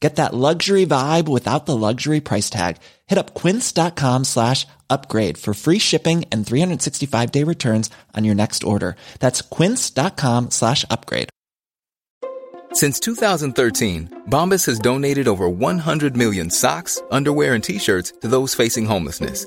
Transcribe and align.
Get 0.00 0.16
that 0.16 0.34
luxury 0.34 0.84
vibe 0.84 1.26
without 1.26 1.64
the 1.64 1.76
luxury 1.76 2.20
price 2.20 2.50
tag. 2.50 2.76
Hit 3.06 3.18
up 3.18 3.34
quince.com 3.34 4.24
slash 4.24 4.66
upgrade 4.90 5.38
for 5.38 5.54
free 5.54 5.78
shipping 5.78 6.26
and 6.30 6.46
365 6.46 7.32
day 7.32 7.44
returns 7.44 7.88
on 8.14 8.24
your 8.24 8.34
next 8.34 8.62
order. 8.62 8.96
That's 9.20 9.40
quince.com 9.40 10.50
slash 10.50 10.84
upgrade. 10.90 11.30
Since 12.72 13.00
2013, 13.00 14.24
Bombas 14.28 14.66
has 14.66 14.78
donated 14.78 15.28
over 15.28 15.48
100 15.48 16.14
million 16.14 16.50
socks, 16.50 17.00
underwear, 17.10 17.54
and 17.54 17.64
t-shirts 17.64 18.12
to 18.20 18.28
those 18.28 18.54
facing 18.54 18.84
homelessness. 18.84 19.46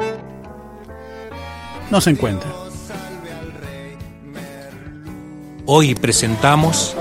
no 1.91 2.01
se 2.01 2.11
encuentra. 2.11 2.49
Hoy 5.65 5.93
presentamos 5.93 6.95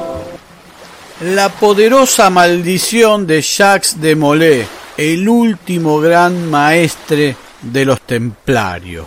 La 1.22 1.48
poderosa 1.48 2.28
maldición 2.30 3.26
de 3.26 3.40
Jacques 3.40 4.00
de 4.00 4.16
Molay, 4.16 4.66
el 4.96 5.28
último 5.28 6.00
gran 6.00 6.50
maestre 6.50 7.36
de 7.62 7.84
los 7.84 8.00
templarios. 8.02 9.06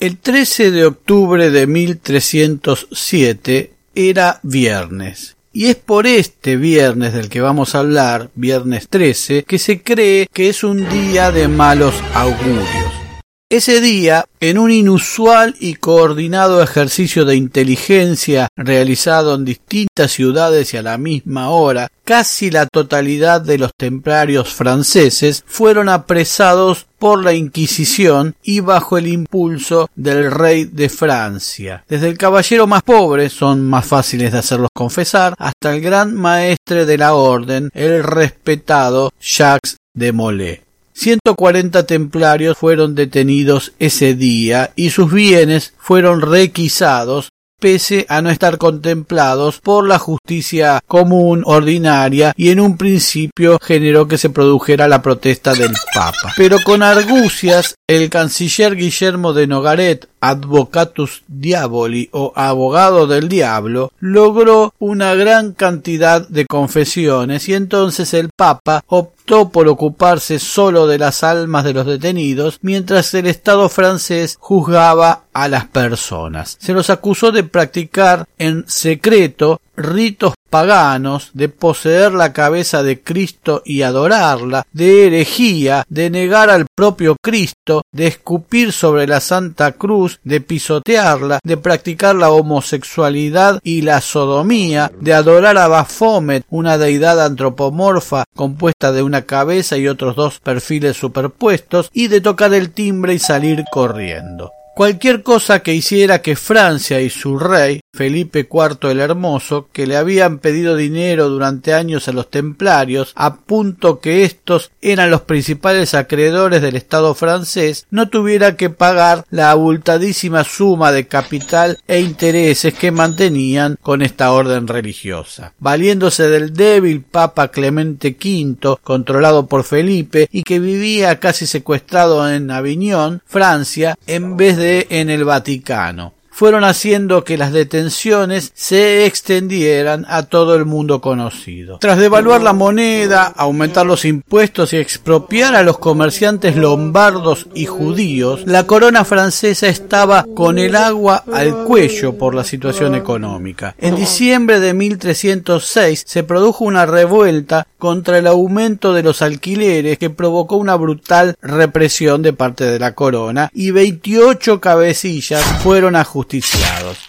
El 0.00 0.18
13 0.18 0.70
de 0.70 0.86
octubre 0.86 1.50
de 1.50 1.66
1307 1.66 3.72
era 3.94 4.40
viernes. 4.42 5.36
Y 5.52 5.66
es 5.66 5.76
por 5.76 6.06
este 6.06 6.56
viernes 6.56 7.12
del 7.12 7.28
que 7.28 7.40
vamos 7.40 7.74
a 7.74 7.78
hablar, 7.78 8.30
viernes 8.34 8.88
13, 8.88 9.44
que 9.44 9.60
se 9.60 9.82
cree 9.82 10.26
que 10.32 10.48
es 10.48 10.64
un 10.64 10.88
día 10.88 11.30
de 11.30 11.46
malos 11.46 11.94
augurios. 12.12 13.03
Ese 13.50 13.82
día, 13.82 14.24
en 14.40 14.58
un 14.58 14.70
inusual 14.70 15.54
y 15.60 15.74
coordinado 15.74 16.62
ejercicio 16.62 17.26
de 17.26 17.36
inteligencia 17.36 18.48
realizado 18.56 19.34
en 19.34 19.44
distintas 19.44 20.12
ciudades 20.12 20.72
y 20.72 20.78
a 20.78 20.82
la 20.82 20.96
misma 20.96 21.50
hora, 21.50 21.88
casi 22.04 22.50
la 22.50 22.66
totalidad 22.66 23.42
de 23.42 23.58
los 23.58 23.70
templarios 23.76 24.52
franceses 24.52 25.44
fueron 25.46 25.90
apresados 25.90 26.86
por 26.98 27.22
la 27.22 27.34
Inquisición 27.34 28.34
y 28.42 28.60
bajo 28.60 28.96
el 28.96 29.08
impulso 29.08 29.90
del 29.94 30.30
rey 30.30 30.64
de 30.64 30.88
Francia. 30.88 31.84
Desde 31.86 32.08
el 32.08 32.16
caballero 32.16 32.66
más 32.66 32.82
pobre, 32.82 33.28
son 33.28 33.62
más 33.62 33.84
fáciles 33.84 34.32
de 34.32 34.38
hacerlos 34.38 34.70
confesar, 34.74 35.34
hasta 35.38 35.74
el 35.74 35.82
gran 35.82 36.14
maestre 36.14 36.86
de 36.86 36.96
la 36.96 37.14
orden, 37.14 37.70
el 37.74 38.02
respetado 38.02 39.12
Jacques 39.20 39.76
de 39.94 40.12
Molay. 40.12 40.63
140 40.94 41.86
templarios 41.86 42.56
fueron 42.56 42.94
detenidos 42.94 43.72
ese 43.78 44.14
día 44.14 44.72
y 44.76 44.90
sus 44.90 45.12
bienes 45.12 45.74
fueron 45.78 46.20
requisados 46.20 47.30
pese 47.64 48.04
a 48.10 48.20
no 48.20 48.28
estar 48.28 48.58
contemplados 48.58 49.60
por 49.60 49.88
la 49.88 49.98
justicia 49.98 50.82
común 50.86 51.42
ordinaria 51.46 52.34
y 52.36 52.50
en 52.50 52.60
un 52.60 52.76
principio 52.76 53.58
generó 53.62 54.06
que 54.06 54.18
se 54.18 54.28
produjera 54.28 54.86
la 54.86 55.00
protesta 55.00 55.54
del 55.54 55.72
Papa. 55.94 56.34
Pero 56.36 56.58
con 56.62 56.82
argucias 56.82 57.74
el 57.86 58.10
canciller 58.10 58.76
Guillermo 58.76 59.32
de 59.32 59.46
Nogaret, 59.46 60.08
Advocatus 60.28 61.22
Diaboli 61.28 62.08
o 62.12 62.32
abogado 62.34 63.06
del 63.06 63.28
diablo, 63.28 63.92
logró 64.00 64.72
una 64.78 65.14
gran 65.14 65.52
cantidad 65.52 66.26
de 66.28 66.46
confesiones 66.46 67.48
y 67.48 67.54
entonces 67.54 68.14
el 68.14 68.30
Papa 68.34 68.84
optó 68.86 69.50
por 69.50 69.68
ocuparse 69.68 70.38
solo 70.38 70.86
de 70.86 70.98
las 70.98 71.24
almas 71.24 71.64
de 71.64 71.72
los 71.72 71.86
detenidos 71.86 72.58
mientras 72.62 73.12
el 73.14 73.26
Estado 73.26 73.68
francés 73.68 74.36
juzgaba 74.38 75.24
a 75.32 75.48
las 75.48 75.66
personas. 75.66 76.56
Se 76.60 76.72
los 76.72 76.90
acusó 76.90 77.32
de 77.32 77.44
practicar 77.44 78.26
en 78.38 78.64
secreto 78.68 79.60
ritos 79.76 80.33
paganos, 80.54 81.30
de 81.32 81.48
poseer 81.48 82.12
la 82.12 82.32
cabeza 82.32 82.84
de 82.84 83.00
Cristo 83.00 83.62
y 83.64 83.82
adorarla, 83.82 84.64
de 84.72 85.08
herejía, 85.08 85.84
de 85.88 86.10
negar 86.10 86.48
al 86.48 86.66
propio 86.72 87.16
Cristo, 87.20 87.82
de 87.90 88.06
escupir 88.06 88.70
sobre 88.70 89.08
la 89.08 89.18
Santa 89.18 89.72
Cruz, 89.72 90.20
de 90.22 90.40
pisotearla, 90.40 91.40
de 91.42 91.56
practicar 91.56 92.14
la 92.14 92.30
homosexualidad 92.30 93.58
y 93.64 93.82
la 93.82 94.00
sodomía, 94.00 94.92
de 95.00 95.12
adorar 95.12 95.58
a 95.58 95.66
Baphomet, 95.66 96.44
una 96.50 96.78
deidad 96.78 97.20
antropomorfa 97.20 98.22
compuesta 98.32 98.92
de 98.92 99.02
una 99.02 99.22
cabeza 99.22 99.76
y 99.76 99.88
otros 99.88 100.14
dos 100.14 100.38
perfiles 100.38 100.96
superpuestos, 100.96 101.90
y 101.92 102.06
de 102.06 102.20
tocar 102.20 102.54
el 102.54 102.70
timbre 102.70 103.14
y 103.14 103.18
salir 103.18 103.64
corriendo. 103.72 104.52
Cualquier 104.76 105.22
cosa 105.22 105.60
que 105.60 105.72
hiciera 105.72 106.20
que 106.20 106.34
Francia 106.34 107.00
y 107.00 107.08
su 107.08 107.38
rey, 107.38 107.80
Felipe 107.94 108.48
IV 108.50 108.90
el 108.90 109.00
Hermoso, 109.00 109.68
que 109.72 109.86
le 109.86 109.96
habían 109.96 110.38
pedido 110.38 110.76
dinero 110.76 111.28
durante 111.28 111.72
años 111.74 112.08
a 112.08 112.12
los 112.12 112.28
templarios, 112.28 113.12
a 113.14 113.36
punto 113.36 114.00
que 114.00 114.24
éstos 114.24 114.72
eran 114.82 115.10
los 115.10 115.22
principales 115.22 115.94
acreedores 115.94 116.60
del 116.60 116.76
Estado 116.76 117.14
francés, 117.14 117.86
no 117.90 118.08
tuviera 118.08 118.56
que 118.56 118.70
pagar 118.70 119.24
la 119.30 119.50
abultadísima 119.50 120.44
suma 120.44 120.92
de 120.92 121.06
capital 121.06 121.78
e 121.86 122.00
intereses 122.00 122.74
que 122.74 122.90
mantenían 122.90 123.78
con 123.80 124.02
esta 124.02 124.32
orden 124.32 124.66
religiosa. 124.66 125.52
Valiéndose 125.58 126.28
del 126.28 126.52
débil 126.52 127.02
Papa 127.02 127.48
Clemente 127.48 128.16
V, 128.20 128.76
controlado 128.82 129.46
por 129.46 129.64
Felipe, 129.64 130.28
y 130.32 130.42
que 130.42 130.58
vivía 130.58 131.20
casi 131.20 131.46
secuestrado 131.46 132.28
en 132.28 132.50
Aviñón, 132.50 133.22
Francia, 133.24 133.96
en 134.06 134.36
vez 134.36 134.56
de 134.56 134.86
en 134.90 135.10
el 135.10 135.24
Vaticano. 135.24 136.14
Fueron 136.34 136.64
haciendo 136.64 137.22
que 137.22 137.38
las 137.38 137.52
detenciones 137.52 138.50
se 138.56 139.06
extendieran 139.06 140.04
a 140.08 140.24
todo 140.24 140.56
el 140.56 140.64
mundo 140.64 141.00
conocido. 141.00 141.78
Tras 141.78 141.96
devaluar 141.96 142.42
la 142.42 142.52
moneda, 142.52 143.32
aumentar 143.36 143.86
los 143.86 144.04
impuestos 144.04 144.72
y 144.72 144.78
expropiar 144.78 145.54
a 145.54 145.62
los 145.62 145.78
comerciantes 145.78 146.56
lombardos 146.56 147.46
y 147.54 147.66
judíos, 147.66 148.42
la 148.46 148.66
corona 148.66 149.04
francesa 149.04 149.68
estaba 149.68 150.26
con 150.34 150.58
el 150.58 150.74
agua 150.74 151.22
al 151.32 151.64
cuello 151.66 152.18
por 152.18 152.34
la 152.34 152.42
situación 152.42 152.96
económica. 152.96 153.76
En 153.78 153.94
diciembre 153.94 154.58
de 154.58 154.74
1306 154.74 156.02
se 156.04 156.24
produjo 156.24 156.64
una 156.64 156.84
revuelta 156.84 157.68
contra 157.78 158.18
el 158.18 158.26
aumento 158.26 158.92
de 158.92 159.04
los 159.04 159.22
alquileres 159.22 159.98
que 159.98 160.10
provocó 160.10 160.56
una 160.56 160.74
brutal 160.74 161.36
represión 161.40 162.22
de 162.22 162.32
parte 162.32 162.64
de 162.64 162.80
la 162.80 162.94
corona 162.94 163.50
y 163.54 163.70
28 163.70 164.60
cabecillas 164.60 165.44
fueron 165.62 165.94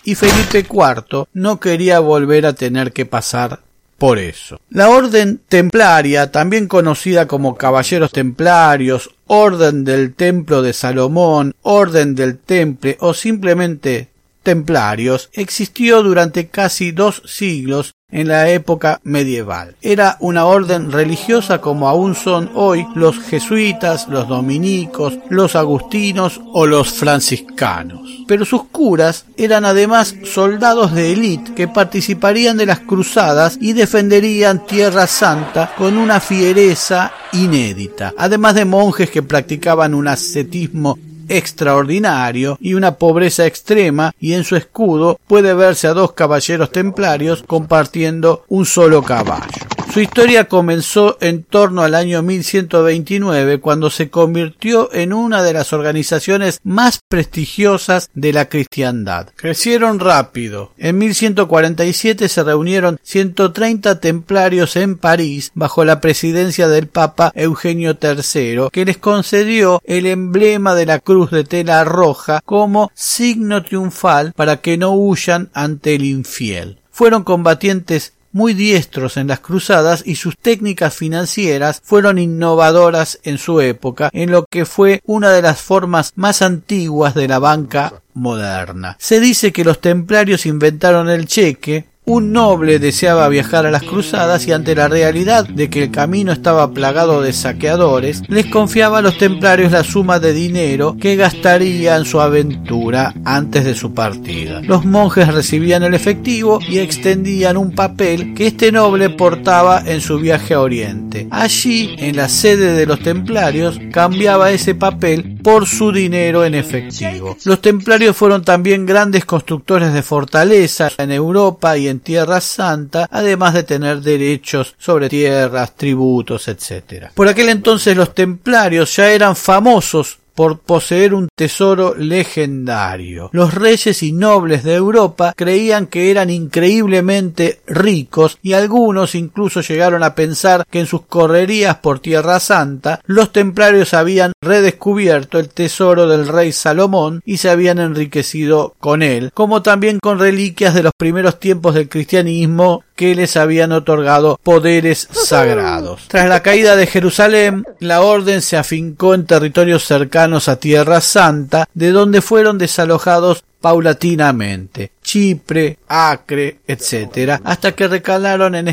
Y 0.04 0.16
Felipe 0.16 0.60
IV 0.60 1.28
no 1.34 1.60
quería 1.60 2.00
volver 2.00 2.46
a 2.46 2.54
tener 2.54 2.94
que 2.94 3.06
pasar 3.06 3.62
por 3.98 4.20
eso. 4.20 4.60
La 4.70 4.90
orden 4.90 5.42
templaria, 5.48 6.32
también 6.32 6.68
conocida 6.68 7.28
como 7.28 7.56
caballeros 7.56 8.12
templarios, 8.12 9.10
orden 9.28 9.84
del 9.84 10.14
templo 10.14 10.62
de 10.62 10.74
Salomón, 10.74 11.56
orden 11.62 12.16
del 12.16 12.38
temple 12.38 12.98
o 13.00 13.14
simplemente 13.14 14.10
templarios, 14.44 15.30
existió 15.34 16.04
durante 16.04 16.48
casi 16.48 16.92
dos 16.92 17.24
siglos 17.26 17.95
en 18.12 18.28
la 18.28 18.50
época 18.50 19.02
medieval. 19.04 19.75
Era 19.81 20.18
una 20.19 20.46
orden 20.46 20.92
religiosa 20.92 21.60
como 21.60 21.90
aún 21.90 22.16
son 22.16 22.52
hoy 22.54 22.86
los 22.96 23.19
jesuitas, 23.19 24.07
los 24.07 24.28
dominicos, 24.28 25.18
los 25.30 25.56
agustinos 25.56 26.40
o 26.54 26.66
los 26.66 26.94
franciscanos. 26.94 28.24
Pero 28.28 28.46
sus 28.46 28.66
curas 28.66 29.25
eran 29.38 29.66
además 29.66 30.16
soldados 30.24 30.94
de 30.94 31.12
élite 31.13 31.54
que 31.56 31.68
participarían 31.68 32.57
de 32.57 32.68
las 32.68 32.80
cruzadas 32.80 33.57
y 33.60 33.74
defenderían 33.74 34.66
Tierra 34.66 35.08
Santa 35.08 35.74
con 35.78 35.98
una 35.98 36.19
fiereza 36.19 37.12
inédita, 37.34 38.13
además 38.18 38.56
de 38.56 38.66
monjes 38.66 39.10
que 39.10 39.24
practicaban 39.24 39.94
un 39.94 40.08
ascetismo 40.08 40.98
extraordinario 41.30 42.57
y 42.60 42.74
una 42.74 42.95
pobreza 42.95 43.45
extrema 43.45 44.13
y 44.19 44.33
en 44.33 44.44
su 44.44 44.56
escudo 44.56 45.19
puede 45.27 45.54
verse 45.54 45.88
a 45.88 45.94
dos 45.94 46.13
caballeros 46.13 46.72
templarios 46.72 47.44
compartiendo 47.45 48.44
un 48.48 48.66
solo 48.66 49.01
caballo. 49.01 49.66
Su 49.96 50.02
historia 50.02 50.50
comenzó 50.50 51.18
en 51.22 51.44
torno 51.44 51.82
al 51.82 51.96
año 51.96 52.22
1129 52.22 53.62
cuando 53.62 53.90
se 53.90 54.10
convirtió 54.10 54.94
en 54.94 55.14
una 55.14 55.42
de 55.42 55.54
las 55.54 55.72
organizaciones 55.72 56.60
más 56.66 57.00
prestigiosas 57.08 58.10
de 58.14 58.34
la 58.34 58.50
cristiandad. 58.50 59.30
Crecieron 59.38 60.02
rápido. 60.02 60.74
En 60.78 60.98
1147 60.98 62.28
se 62.28 62.44
reunieron 62.44 63.00
130 63.04 64.02
templarios 64.02 64.76
en 64.76 64.98
París 64.98 65.54
bajo 65.54 65.86
la 65.86 66.02
presidencia 66.02 66.68
del 66.68 66.88
Papa 66.88 67.32
Eugenio 67.34 67.98
III 68.02 68.68
que 68.74 68.84
les 68.84 68.98
concedió 68.98 69.82
el 69.86 70.08
emblema 70.08 70.76
de 70.76 70.88
la 70.88 71.00
cruz 71.00 71.32
de 71.32 71.46
tela 71.46 71.86
roja 71.86 72.42
como 72.44 72.92
signo 72.96 73.64
triunfal 73.64 74.34
para 74.36 74.58
que 74.58 74.78
no 74.78 74.92
huyan 74.92 75.50
ante 75.54 75.96
el 75.96 76.04
infiel. 76.04 76.82
Fueron 76.96 77.26
combatientes 77.26 78.14
muy 78.36 78.54
diestros 78.54 79.16
en 79.16 79.28
las 79.28 79.40
cruzadas 79.40 80.04
y 80.06 80.18
sus 80.18 80.38
técnicas 80.38 80.94
financieras 80.94 81.82
fueron 81.82 82.18
innovadoras 82.20 83.18
en 83.24 83.38
su 83.38 83.62
época, 83.62 84.10
en 84.12 84.30
lo 84.30 84.46
que 84.46 84.66
fue 84.66 85.02
una 85.06 85.32
de 85.32 85.42
las 85.42 85.62
formas 85.62 86.12
más 86.16 86.42
antiguas 86.42 87.16
de 87.16 87.30
la 87.30 87.40
banca 87.40 88.02
moderna. 88.14 88.98
Se 89.00 89.22
dice 89.22 89.54
que 89.54 89.64
los 89.64 89.80
templarios 89.80 90.46
inventaron 90.46 91.08
el 91.10 91.28
cheque, 91.28 91.86
un 92.06 92.31
noble 92.31 92.80
deseaba 92.80 93.28
viajar 93.30 93.66
a 93.66 93.72
las 93.72 93.84
cruzadas 93.84 94.48
y 94.48 94.52
ante 94.52 94.75
la 94.75 94.88
realidad 94.88 95.48
de 95.48 95.69
que 95.69 95.84
el 95.84 95.92
camino 95.92 96.31
estaba 96.31 96.72
plagado 96.72 97.22
de 97.22 97.34
saqueadores, 97.34 98.22
les 98.28 98.46
confiaba 98.46 99.00
a 99.00 99.02
los 99.02 99.18
templarios 99.18 99.72
la 99.72 99.84
suma 99.84 100.19
de 100.19 100.34
dinero 100.34 100.96
que 101.00 101.16
gastaría 101.16 101.96
en 101.96 102.06
su 102.06 102.22
aventura 102.22 103.13
antes 103.25 103.66
de 103.66 103.75
su 103.75 103.94
partida. 103.94 104.62
Los 104.62 104.86
monjes 104.86 105.34
recibían 105.34 105.84
el 105.84 105.96
efectivo 105.96 106.60
y 106.68 106.80
extendían 106.80 107.57
un 107.57 107.72
papel 107.72 108.34
que 108.36 108.48
este 108.48 108.72
noble 108.72 109.10
portaba 109.10 109.81
en 109.86 110.01
su 110.01 110.19
viaje 110.19 110.54
a 110.54 110.62
Oriente. 110.62 111.28
Allí, 111.31 111.96
en 111.98 112.16
la 112.18 112.30
sede 112.30 112.74
de 112.74 112.86
los 112.86 113.00
templarios, 113.00 113.80
cambiaba 113.92 114.51
ese 114.51 114.75
papel 114.75 115.35
por 115.46 115.68
su 115.68 115.92
dinero 115.92 116.44
en 116.44 116.56
efectivo. 116.56 117.38
Los 117.46 117.62
templarios 117.62 118.18
fueron 118.18 118.44
también 118.44 118.84
grandes 118.84 119.26
constructores 119.26 119.94
de 119.94 120.02
fortalezas 120.02 120.96
en 120.98 121.12
Europa 121.12 121.78
y 121.78 121.88
en 121.88 122.00
Tierra 122.00 122.42
Santa, 122.42 123.08
además 123.12 123.54
de 123.54 123.62
tener 123.62 124.02
derechos 124.02 124.74
sobre 124.80 125.08
tierras, 125.08 125.76
tributos, 125.76 126.48
etc. 126.48 127.12
Por 127.14 127.28
aquel 127.28 127.50
entonces 127.50 127.96
los 127.96 128.16
templarios 128.16 128.96
ya 128.96 129.12
eran 129.12 129.36
famosos 129.36 130.18
por 130.36 130.60
poseer 130.60 131.14
un 131.14 131.30
tesoro 131.34 131.96
legendario. 131.96 133.30
Los 133.32 133.54
reyes 133.54 134.04
y 134.04 134.12
nobles 134.12 134.64
de 134.64 134.76
Europa 134.76 135.34
creían 135.36 135.88
que 135.88 136.12
eran 136.12 136.30
increíblemente 136.30 137.62
ricos 137.66 138.38
y 138.44 138.54
algunos 138.54 139.16
incluso 139.16 139.62
llegaron 139.62 140.04
a 140.04 140.14
pensar 140.14 140.66
que 140.70 140.80
en 140.80 140.86
sus 140.86 141.02
correrías 141.02 141.78
por 141.78 142.00
Tierra 142.00 142.40
Santa 142.40 143.02
los 143.06 143.32
templarios 143.32 143.94
habían 143.94 144.34
redescubierto 144.42 145.40
el 145.40 145.50
tesoro 145.50 146.08
del 146.08 146.28
rey 146.28 146.52
Salomón 146.52 147.22
y 147.26 147.38
se 147.38 147.50
habían 147.50 147.80
enriquecido 147.80 148.76
con 148.80 149.02
él, 149.02 149.32
como 149.34 149.62
también 149.62 150.00
con 150.00 150.20
reliquias 150.20 150.74
de 150.74 150.84
los 150.84 150.94
primeros 150.98 151.40
tiempos 151.40 151.74
del 151.74 151.90
cristianismo 151.90 152.84
que 152.96 153.14
les 153.14 153.36
habían 153.38 153.72
otorgado 153.72 154.40
poderes 154.42 155.08
sagrados. 155.12 156.04
Tras 156.08 156.30
la 156.30 156.42
caída 156.42 156.76
de 156.76 156.88
Jerusalén, 156.88 157.66
la 157.80 158.02
orden 158.02 158.42
se 158.42 158.58
afincó 158.58 159.14
en 159.14 159.26
territorios 159.26 159.84
cercanos 159.86 160.48
a 160.48 160.58
Tierra 160.58 161.02
Santa, 161.02 161.68
de 161.74 161.92
donde 161.92 162.22
fueron 162.22 162.58
desalojados 162.58 163.44
paulatinamente, 163.60 164.92
Chipre, 165.02 165.80
Acre, 165.88 166.60
etc., 166.68 167.42
hasta 167.44 167.72
que 167.74 167.88
recalaron 167.88 168.56
en 168.56 168.68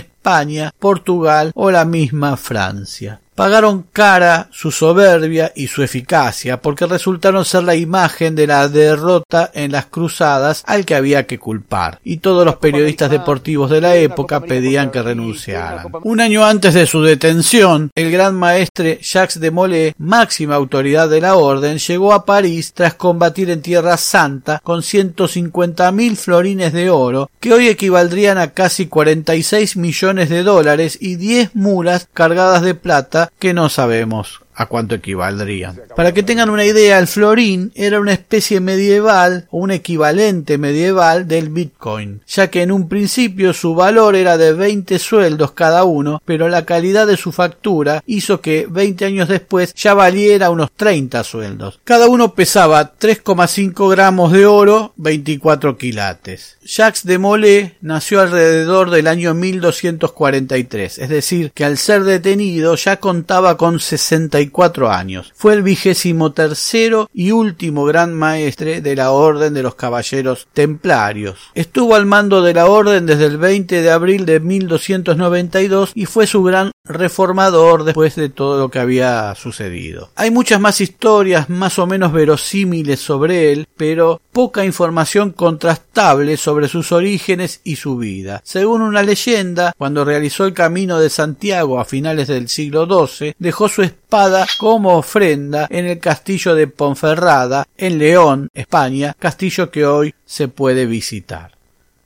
Portugal 0.78 1.52
o 1.54 1.70
la 1.70 1.84
misma 1.84 2.36
Francia 2.36 3.20
pagaron 3.34 3.86
cara 3.92 4.48
su 4.52 4.70
soberbia 4.70 5.52
y 5.56 5.66
su 5.66 5.82
eficacia, 5.82 6.60
porque 6.60 6.86
resultaron 6.86 7.44
ser 7.44 7.64
la 7.64 7.74
imagen 7.74 8.34
de 8.34 8.46
la 8.46 8.68
derrota 8.68 9.50
en 9.54 9.72
las 9.72 9.86
cruzadas 9.86 10.62
al 10.66 10.84
que 10.84 10.94
había 10.94 11.26
que 11.26 11.38
culpar, 11.38 11.98
y 12.04 12.18
todos 12.18 12.44
los 12.44 12.56
periodistas 12.56 13.10
deportivos 13.10 13.70
de 13.70 13.80
la 13.80 13.96
época 13.96 14.40
pedían 14.40 14.90
que 14.90 15.02
renunciaran. 15.02 15.86
Un 16.02 16.20
año 16.20 16.44
antes 16.44 16.74
de 16.74 16.86
su 16.86 17.02
detención, 17.02 17.90
el 17.94 18.10
gran 18.10 18.34
maestre 18.34 19.00
Jacques 19.02 19.40
de 19.40 19.50
Molay, 19.50 19.94
máxima 19.98 20.54
autoridad 20.54 21.08
de 21.08 21.20
la 21.20 21.36
orden, 21.36 21.78
llegó 21.78 22.12
a 22.12 22.24
París 22.24 22.72
tras 22.74 22.94
combatir 22.94 23.50
en 23.50 23.62
Tierra 23.62 23.96
Santa 23.96 24.60
con 24.62 24.82
ciento 24.82 25.26
cincuenta 25.26 25.90
mil 25.90 26.16
florines 26.16 26.72
de 26.72 26.90
oro, 26.90 27.30
que 27.40 27.52
hoy 27.52 27.68
equivaldrían 27.68 28.38
a 28.38 28.50
casi 28.50 28.86
cuarenta 28.86 29.34
y 29.34 29.42
seis 29.42 29.76
millones 30.12 30.28
de 30.28 30.42
dólares 30.42 30.98
y 31.00 31.16
diez 31.16 31.54
mulas 31.54 32.06
cargadas 32.12 32.60
de 32.60 32.74
plata 32.74 33.32
que 33.38 33.54
no 33.54 33.70
sabemos 33.70 34.41
a 34.54 34.66
cuánto 34.66 34.94
equivaldrían. 34.94 35.80
Para 35.96 36.12
que 36.12 36.22
tengan 36.22 36.50
una 36.50 36.64
idea, 36.64 36.98
el 36.98 37.06
florín 37.06 37.72
era 37.74 38.00
una 38.00 38.12
especie 38.12 38.60
medieval 38.60 39.46
o 39.50 39.58
un 39.58 39.70
equivalente 39.70 40.58
medieval 40.58 41.26
del 41.26 41.48
Bitcoin, 41.48 42.20
ya 42.26 42.48
que 42.48 42.62
en 42.62 42.72
un 42.72 42.88
principio 42.88 43.52
su 43.52 43.74
valor 43.74 44.16
era 44.16 44.36
de 44.36 44.52
20 44.52 44.98
sueldos 44.98 45.52
cada 45.52 45.84
uno, 45.84 46.20
pero 46.24 46.48
la 46.48 46.64
calidad 46.64 47.06
de 47.06 47.16
su 47.16 47.32
factura 47.32 48.02
hizo 48.06 48.40
que 48.40 48.66
20 48.68 49.04
años 49.04 49.28
después 49.28 49.74
ya 49.74 49.94
valiera 49.94 50.50
unos 50.50 50.72
30 50.72 51.24
sueldos. 51.24 51.80
Cada 51.84 52.08
uno 52.08 52.34
pesaba 52.34 52.94
3,5 52.98 53.90
gramos 53.90 54.32
de 54.32 54.46
oro, 54.46 54.92
24 54.96 55.76
quilates. 55.76 56.58
Jacques 56.64 57.04
de 57.04 57.18
Molay 57.18 57.74
nació 57.80 58.20
alrededor 58.20 58.90
del 58.90 59.06
año 59.06 59.34
1243, 59.34 60.98
es 60.98 61.08
decir, 61.08 61.52
que 61.52 61.64
al 61.64 61.78
ser 61.78 62.04
detenido 62.04 62.74
ya 62.76 62.98
contaba 62.98 63.56
con 63.56 63.80
60 63.80 64.41
cuatro 64.48 64.90
años. 64.90 65.32
Fue 65.36 65.54
el 65.54 65.62
vigésimo 65.62 66.32
tercero 66.32 67.08
y 67.14 67.30
último 67.30 67.84
gran 67.84 68.14
maestre 68.14 68.80
de 68.80 68.96
la 68.96 69.12
Orden 69.12 69.54
de 69.54 69.62
los 69.62 69.76
Caballeros 69.76 70.48
Templarios. 70.52 71.38
Estuvo 71.54 71.94
al 71.94 72.06
mando 72.06 72.42
de 72.42 72.54
la 72.54 72.66
Orden 72.66 73.06
desde 73.06 73.26
el 73.26 73.38
20 73.38 73.82
de 73.82 73.90
abril 73.90 74.26
de 74.26 74.40
1292 74.40 75.92
y 75.94 76.06
fue 76.06 76.26
su 76.26 76.42
gran 76.42 76.71
reformador 76.84 77.84
después 77.84 78.16
de 78.16 78.28
todo 78.28 78.58
lo 78.58 78.70
que 78.70 78.78
había 78.78 79.34
sucedido. 79.34 80.10
Hay 80.16 80.30
muchas 80.30 80.60
más 80.60 80.80
historias 80.80 81.48
más 81.48 81.78
o 81.78 81.86
menos 81.86 82.12
verosímiles 82.12 83.00
sobre 83.00 83.52
él, 83.52 83.68
pero 83.76 84.20
poca 84.32 84.64
información 84.64 85.30
contrastable 85.30 86.36
sobre 86.36 86.68
sus 86.68 86.92
orígenes 86.92 87.60
y 87.64 87.76
su 87.76 87.96
vida. 87.96 88.40
Según 88.44 88.82
una 88.82 89.02
leyenda, 89.02 89.72
cuando 89.78 90.04
realizó 90.04 90.44
el 90.44 90.54
camino 90.54 90.98
de 90.98 91.10
Santiago 91.10 91.78
a 91.78 91.84
finales 91.84 92.28
del 92.28 92.48
siglo 92.48 92.86
XII, 92.86 93.34
dejó 93.38 93.68
su 93.68 93.82
espada 93.82 94.46
como 94.58 94.96
ofrenda 94.96 95.68
en 95.70 95.86
el 95.86 95.98
castillo 95.98 96.54
de 96.54 96.66
Ponferrada, 96.66 97.66
en 97.76 97.98
León, 97.98 98.48
España, 98.54 99.14
castillo 99.18 99.70
que 99.70 99.86
hoy 99.86 100.14
se 100.24 100.48
puede 100.48 100.86
visitar. 100.86 101.52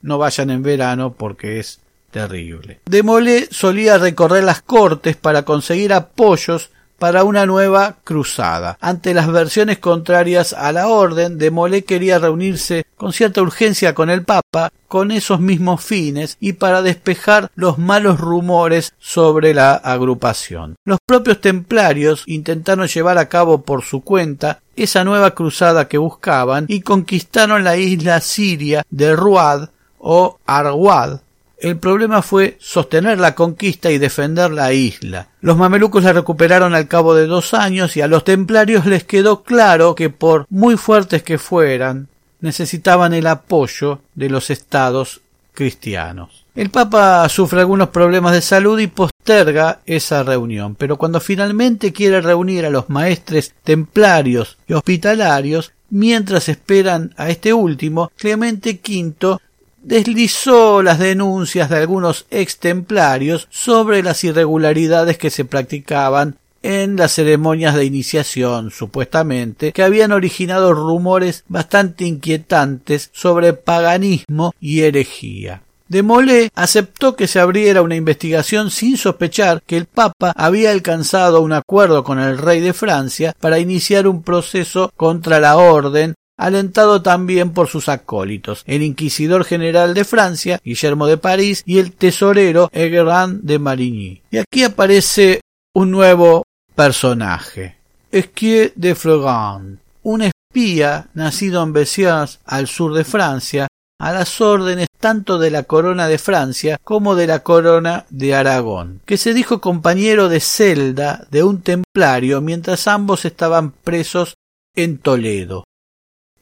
No 0.02 0.18
vayan 0.18 0.50
en 0.50 0.62
verano 0.62 1.14
porque 1.14 1.59
es 1.59 1.80
terrible. 2.16 2.80
Demolé 2.87 3.46
solía 3.50 3.99
recorrer 3.99 4.42
las 4.42 4.62
cortes 4.62 5.16
para 5.16 5.42
conseguir 5.42 5.92
apoyos 5.92 6.70
para 6.99 7.25
una 7.25 7.44
nueva 7.44 7.96
cruzada. 8.04 8.78
Ante 8.80 9.12
las 9.12 9.30
versiones 9.30 9.78
contrarias 9.80 10.54
a 10.54 10.73
la 10.73 10.88
orden, 10.88 11.37
Demolé 11.37 11.85
quería 11.85 12.18
reunirse 12.18 12.87
con 12.96 13.12
cierta 13.12 13.42
urgencia 13.42 13.94
con 13.94 14.08
el 14.08 14.23
Papa 14.23 14.73
con 14.88 15.11
esos 15.11 15.40
mismos 15.40 15.85
fines 15.85 16.38
y 16.40 16.54
para 16.54 16.80
despejar 16.80 17.50
los 17.54 17.76
malos 17.76 18.18
rumores 18.18 18.94
sobre 18.99 19.52
la 19.52 19.75
agrupación. 19.75 20.76
Los 20.87 20.99
propios 21.04 21.42
templarios 21.42 22.23
intentaron 22.25 22.87
llevar 22.87 23.18
a 23.18 23.28
cabo 23.28 23.61
por 23.61 23.82
su 23.82 24.00
cuenta 24.00 24.61
esa 24.75 25.04
nueva 25.04 25.32
cruzada 25.32 25.87
que 25.87 25.99
buscaban 25.99 26.64
y 26.66 26.80
conquistaron 26.80 27.62
la 27.62 27.76
isla 27.76 28.23
siria 28.23 28.85
de 28.88 29.14
Ruad 29.14 29.68
o 29.99 30.38
Arwad 30.46 31.20
el 31.58 31.78
problema 31.78 32.22
fue 32.22 32.56
sostener 32.60 33.18
la 33.18 33.34
conquista 33.34 33.90
y 33.90 33.98
defender 33.98 34.50
la 34.50 34.72
isla. 34.72 35.28
Los 35.40 35.56
mamelucos 35.56 36.04
la 36.04 36.12
recuperaron 36.12 36.75
al 36.75 36.88
cabo 36.88 37.14
de 37.14 37.26
dos 37.26 37.54
años 37.54 37.96
y 37.96 38.02
a 38.02 38.08
los 38.08 38.25
templarios 38.25 38.86
les 38.86 39.04
quedó 39.04 39.42
claro 39.42 39.94
que 39.94 40.10
por 40.10 40.46
muy 40.50 40.76
fuertes 40.76 41.22
que 41.22 41.38
fueran, 41.38 42.08
necesitaban 42.40 43.14
el 43.14 43.26
apoyo 43.26 44.00
de 44.14 44.28
los 44.28 44.50
estados 44.50 45.22
cristianos. 45.54 46.44
El 46.54 46.70
Papa 46.70 47.28
sufre 47.28 47.60
algunos 47.60 47.88
problemas 47.88 48.32
de 48.32 48.40
salud 48.40 48.78
y 48.78 48.86
posterga 48.86 49.80
esa 49.84 50.22
reunión, 50.22 50.75
pero 50.75 50.96
cuando 50.96 51.20
finalmente 51.20 51.92
quiere 51.92 52.20
reunir 52.20 52.64
a 52.64 52.70
los 52.70 52.88
maestres 52.88 53.54
templarios 53.62 54.56
y 54.66 54.75
hospitalarios, 54.75 55.72
mientras 55.90 56.48
esperan 56.48 57.12
a 57.16 57.28
este 57.28 57.52
último, 57.52 58.10
Clemente 58.16 58.80
V 58.82 59.38
deslizó 59.86 60.82
las 60.82 60.98
denuncias 60.98 61.70
de 61.70 61.76
algunos 61.76 62.26
extemplarios 62.30 63.46
sobre 63.50 64.02
las 64.02 64.24
irregularidades 64.24 65.16
que 65.16 65.30
se 65.30 65.44
practicaban 65.44 66.36
en 66.62 66.96
las 66.96 67.12
ceremonias 67.12 67.76
de 67.76 67.84
iniciación, 67.84 68.72
supuestamente, 68.72 69.70
que 69.70 69.84
habían 69.84 70.10
originado 70.10 70.74
rumores 70.74 71.44
bastante 71.46 72.04
inquietantes 72.04 73.10
sobre 73.12 73.52
paganismo 73.52 74.52
y 74.60 74.80
herejía. 74.80 75.62
Demolé 75.86 76.50
aceptó 76.56 77.14
que 77.14 77.28
se 77.28 77.38
abriera 77.38 77.82
una 77.82 77.94
investigación 77.94 78.72
sin 78.72 78.96
sospechar 78.96 79.62
que 79.64 79.76
el 79.76 79.86
Papa 79.86 80.32
había 80.34 80.72
alcanzado 80.72 81.42
un 81.42 81.52
acuerdo 81.52 82.02
con 82.02 82.18
el 82.18 82.38
rey 82.38 82.58
de 82.58 82.72
Francia 82.72 83.36
para 83.38 83.60
iniciar 83.60 84.08
un 84.08 84.24
proceso 84.24 84.90
contra 84.96 85.38
la 85.38 85.56
orden 85.56 86.16
alentado 86.36 87.02
también 87.02 87.52
por 87.52 87.68
sus 87.68 87.88
acólitos, 87.88 88.62
el 88.66 88.82
inquisidor 88.82 89.44
general 89.44 89.94
de 89.94 90.04
Francia, 90.04 90.60
Guillermo 90.64 91.06
de 91.06 91.16
París, 91.16 91.62
y 91.66 91.78
el 91.78 91.92
tesorero 91.92 92.68
Egrand 92.72 93.42
de 93.42 93.58
Marigny. 93.58 94.22
Y 94.30 94.38
aquí 94.38 94.64
aparece 94.64 95.40
un 95.74 95.90
nuevo 95.90 96.44
personaje, 96.74 97.76
Esquier 98.10 98.72
de 98.74 98.94
Florent, 98.94 99.80
un 100.02 100.22
espía 100.22 101.08
nacido 101.14 101.62
en 101.62 101.72
Bessières, 101.72 102.38
al 102.44 102.66
sur 102.66 102.94
de 102.94 103.04
Francia, 103.04 103.68
a 103.98 104.12
las 104.12 104.40
órdenes 104.42 104.88
tanto 105.00 105.38
de 105.38 105.50
la 105.50 105.62
corona 105.62 106.06
de 106.06 106.18
Francia 106.18 106.78
como 106.84 107.14
de 107.14 107.26
la 107.26 107.42
corona 107.42 108.04
de 108.10 108.34
Aragón, 108.34 109.00
que 109.06 109.16
se 109.16 109.32
dijo 109.32 109.62
compañero 109.62 110.28
de 110.28 110.40
celda 110.40 111.26
de 111.30 111.42
un 111.42 111.62
templario 111.62 112.42
mientras 112.42 112.88
ambos 112.88 113.24
estaban 113.24 113.70
presos 113.70 114.34
en 114.74 114.98
Toledo 114.98 115.64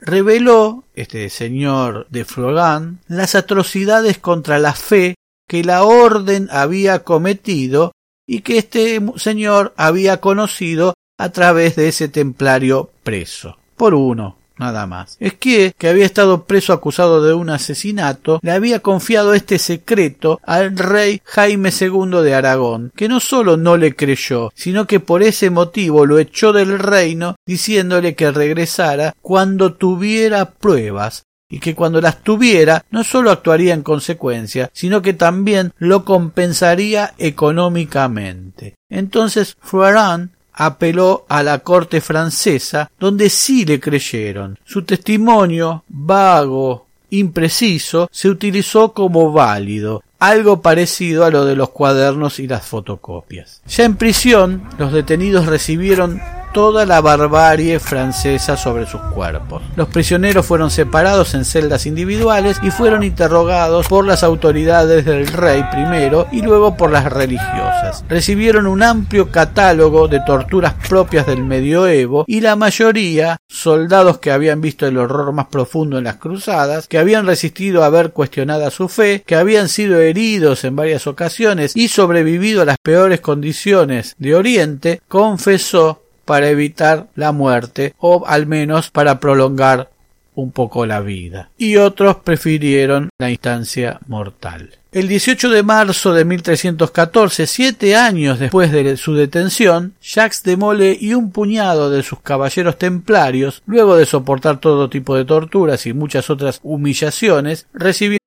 reveló, 0.05 0.85
este 0.95 1.31
señor 1.31 2.07
de 2.11 2.25
Florán, 2.25 3.01
las 3.09 3.35
atrocidades 3.35 4.19
contra 4.19 4.59
la 4.59 4.75
fe 4.75 5.15
que 5.49 5.65
la 5.65 5.83
orden 5.85 6.49
había 6.51 7.05
cometido 7.05 7.93
y 8.27 8.41
que 8.41 8.59
este 8.59 9.01
señor 9.17 9.73
había 9.77 10.21
conocido 10.21 10.95
a 11.19 11.31
través 11.31 11.77
de 11.77 11.89
ese 11.89 12.09
templario 12.09 12.91
preso. 13.03 13.59
Por 13.77 13.95
uno, 13.95 14.39
nada 14.59 14.87
más. 14.87 15.17
Es 15.21 15.35
que, 15.35 15.75
había 15.89 16.07
estado 16.07 16.45
preso 16.45 16.73
acusado 16.73 17.23
de 17.23 17.35
un 17.35 17.51
asesinato, 17.51 18.41
le 18.43 18.53
había 18.53 18.81
confiado 18.81 19.35
este 19.35 19.59
secreto 19.59 20.41
al 20.45 20.77
rey 20.77 21.21
Jaime 21.25 21.71
II 21.71 22.23
de 22.23 22.35
Aragón, 22.35 22.93
que 22.97 23.09
no 23.09 23.21
solo 23.21 23.57
no 23.57 23.77
le 23.77 23.95
creyó, 23.95 24.51
sino 24.55 24.87
que 24.87 25.01
por 25.01 25.23
ese 25.23 25.51
motivo 25.51 26.07
lo 26.07 26.19
echó 26.19 26.53
del 26.53 26.79
reino, 26.79 27.37
diciéndole 27.47 28.15
que 28.15 28.31
regresara 28.31 29.15
cuando 29.21 29.75
tuviera 29.75 30.51
pruebas 30.53 31.25
y 31.49 31.61
que 31.61 31.75
cuando 31.75 32.01
las 32.01 32.23
tuviera 32.23 32.85
no 32.91 33.05
solo 33.05 33.31
actuaría 33.31 33.75
en 33.75 33.83
consecuencia, 33.83 34.71
sino 34.73 35.03
que 35.03 35.13
también 35.13 35.73
lo 35.79 36.05
compensaría 36.05 37.15
económicamente. 37.19 38.75
Entonces 38.89 39.57
Froirán 39.61 40.33
apeló 40.55 41.27
a 41.29 41.43
la 41.43 41.59
corte 41.59 42.01
francesa, 42.01 42.91
donde 42.99 43.29
sí 43.29 43.65
le 43.65 43.81
creyeron. 43.81 44.59
Su 44.65 44.83
testimonio, 44.85 45.85
vago, 45.89 46.87
impreciso, 47.11 48.09
se 48.11 48.29
utilizó 48.29 48.93
como 48.93 49.33
válido, 49.33 50.03
algo 50.19 50.63
parecido 50.63 51.25
a 51.25 51.31
lo 51.31 51.45
de 51.45 51.57
los 51.57 51.71
cuadernos 51.71 52.39
y 52.39 52.47
las 52.47 52.67
fotocopias. 52.67 53.63
Ya 53.69 53.85
en 53.85 53.97
prisión, 53.97 54.63
los 54.79 54.93
detenidos 54.93 55.47
recibieron 55.47 56.21
toda 56.55 56.87
la 56.87 57.01
barbarie 57.01 57.81
francesa 57.81 58.57
sobre 58.57 58.87
sus 58.87 59.01
cuerpos. 59.13 59.61
Los 59.77 59.89
prisioneros 59.89 60.47
fueron 60.47 60.71
separados 60.71 61.35
en 61.35 61.45
celdas 61.45 61.85
individuales 61.85 62.59
y 62.63 62.71
fueron 62.71 63.03
interrogados 63.03 63.89
por 63.89 64.07
las 64.07 64.23
autoridades 64.23 65.05
del 65.05 65.27
rey 65.27 65.65
primero 65.73 66.29
y 66.31 66.43
luego 66.43 66.77
por 66.77 66.93
las 66.93 67.13
religiosas. 67.13 68.05
Recibieron 68.09 68.69
un 68.69 68.85
amplio 68.85 69.33
catálogo 69.33 70.07
de 70.07 70.21
torturas 70.21 70.75
propias 70.89 71.27
del 71.27 71.43
medioevo 71.43 72.25
y 72.29 72.41
la 72.41 72.55
mayoría, 72.55 73.37
soldados 73.49 74.19
que 74.19 74.31
habían 74.31 74.61
visto 74.61 74.87
el 74.87 74.97
horror 74.97 75.33
más 75.33 75.47
profundo 75.47 75.99
en 75.99 76.05
las 76.05 76.17
cruzadas, 76.17 76.87
que 76.87 76.99
habían 76.99 77.27
resistido 77.27 77.83
a 77.83 77.91
ver 77.91 78.13
cuestionada 78.13 78.71
su 78.71 78.89
fe, 78.89 79.25
que 79.27 79.35
habían 79.35 79.69
sido 79.69 79.99
heridos 79.99 80.63
en 80.63 80.77
varias 80.77 81.09
ocasiones 81.09 81.75
y 81.75 81.89
sobrevivido 81.89 82.63
a 82.63 82.65
las 82.65 82.79
peores 82.81 83.21
condiciones 83.21 84.15
de 84.19 84.37
Oriente, 84.37 85.03
confesó 85.09 86.04
para 86.25 86.49
evitar 86.49 87.09
la 87.15 87.33
muerte 87.33 87.95
o 87.99 88.25
al 88.27 88.47
menos 88.47 88.91
para 88.91 89.21
prolongar 89.21 89.91
un 90.35 90.51
poco 90.51 90.87
la 90.87 91.01
vida. 91.01 91.51
Y 91.57 91.77
otros 91.77 92.17
prefirieron 92.17 93.11
la 93.19 93.31
instancia 93.31 94.01
mortal. 94.07 94.79
El 94.93 95.09
18 95.09 95.51
de 95.51 95.63
marzo 95.63 96.13
de 96.13 96.25
1314, 96.25 97.47
siete 97.47 97.97
años 97.97 98.39
después 98.39 98.71
de 98.71 98.97
su 98.97 99.15
detención, 99.15 99.95
Jacques 100.01 100.43
de 100.45 100.57
Mole 100.57 100.97
y 101.01 101.15
un 101.15 101.33
puñado 101.33 101.91
de 101.91 102.03
sus 102.03 102.21
caballeros 102.21 102.79
templarios, 102.79 103.63
luego 103.67 103.97
de 103.97 104.07
soportar 104.07 104.61
todo 104.61 104.89
tipo 104.89 105.17
de 105.17 105.25
torturas 105.25 105.87
y 105.87 105.93
muchas 105.93 106.31
otras 106.31 106.61
humillaciones, 106.63 107.67
recibieron 107.73 108.19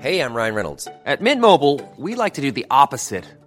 Hey, 0.00 0.20
I'm 0.20 0.32
Ryan 0.32 0.54
Reynolds. 0.54 0.88
At 1.04 1.20
Mint 1.20 1.40
Mobile, 1.40 1.80
we 1.96 2.14
like 2.14 2.34
to 2.34 2.40
do 2.40 2.52
the 2.52 2.66
opposite 2.70 3.24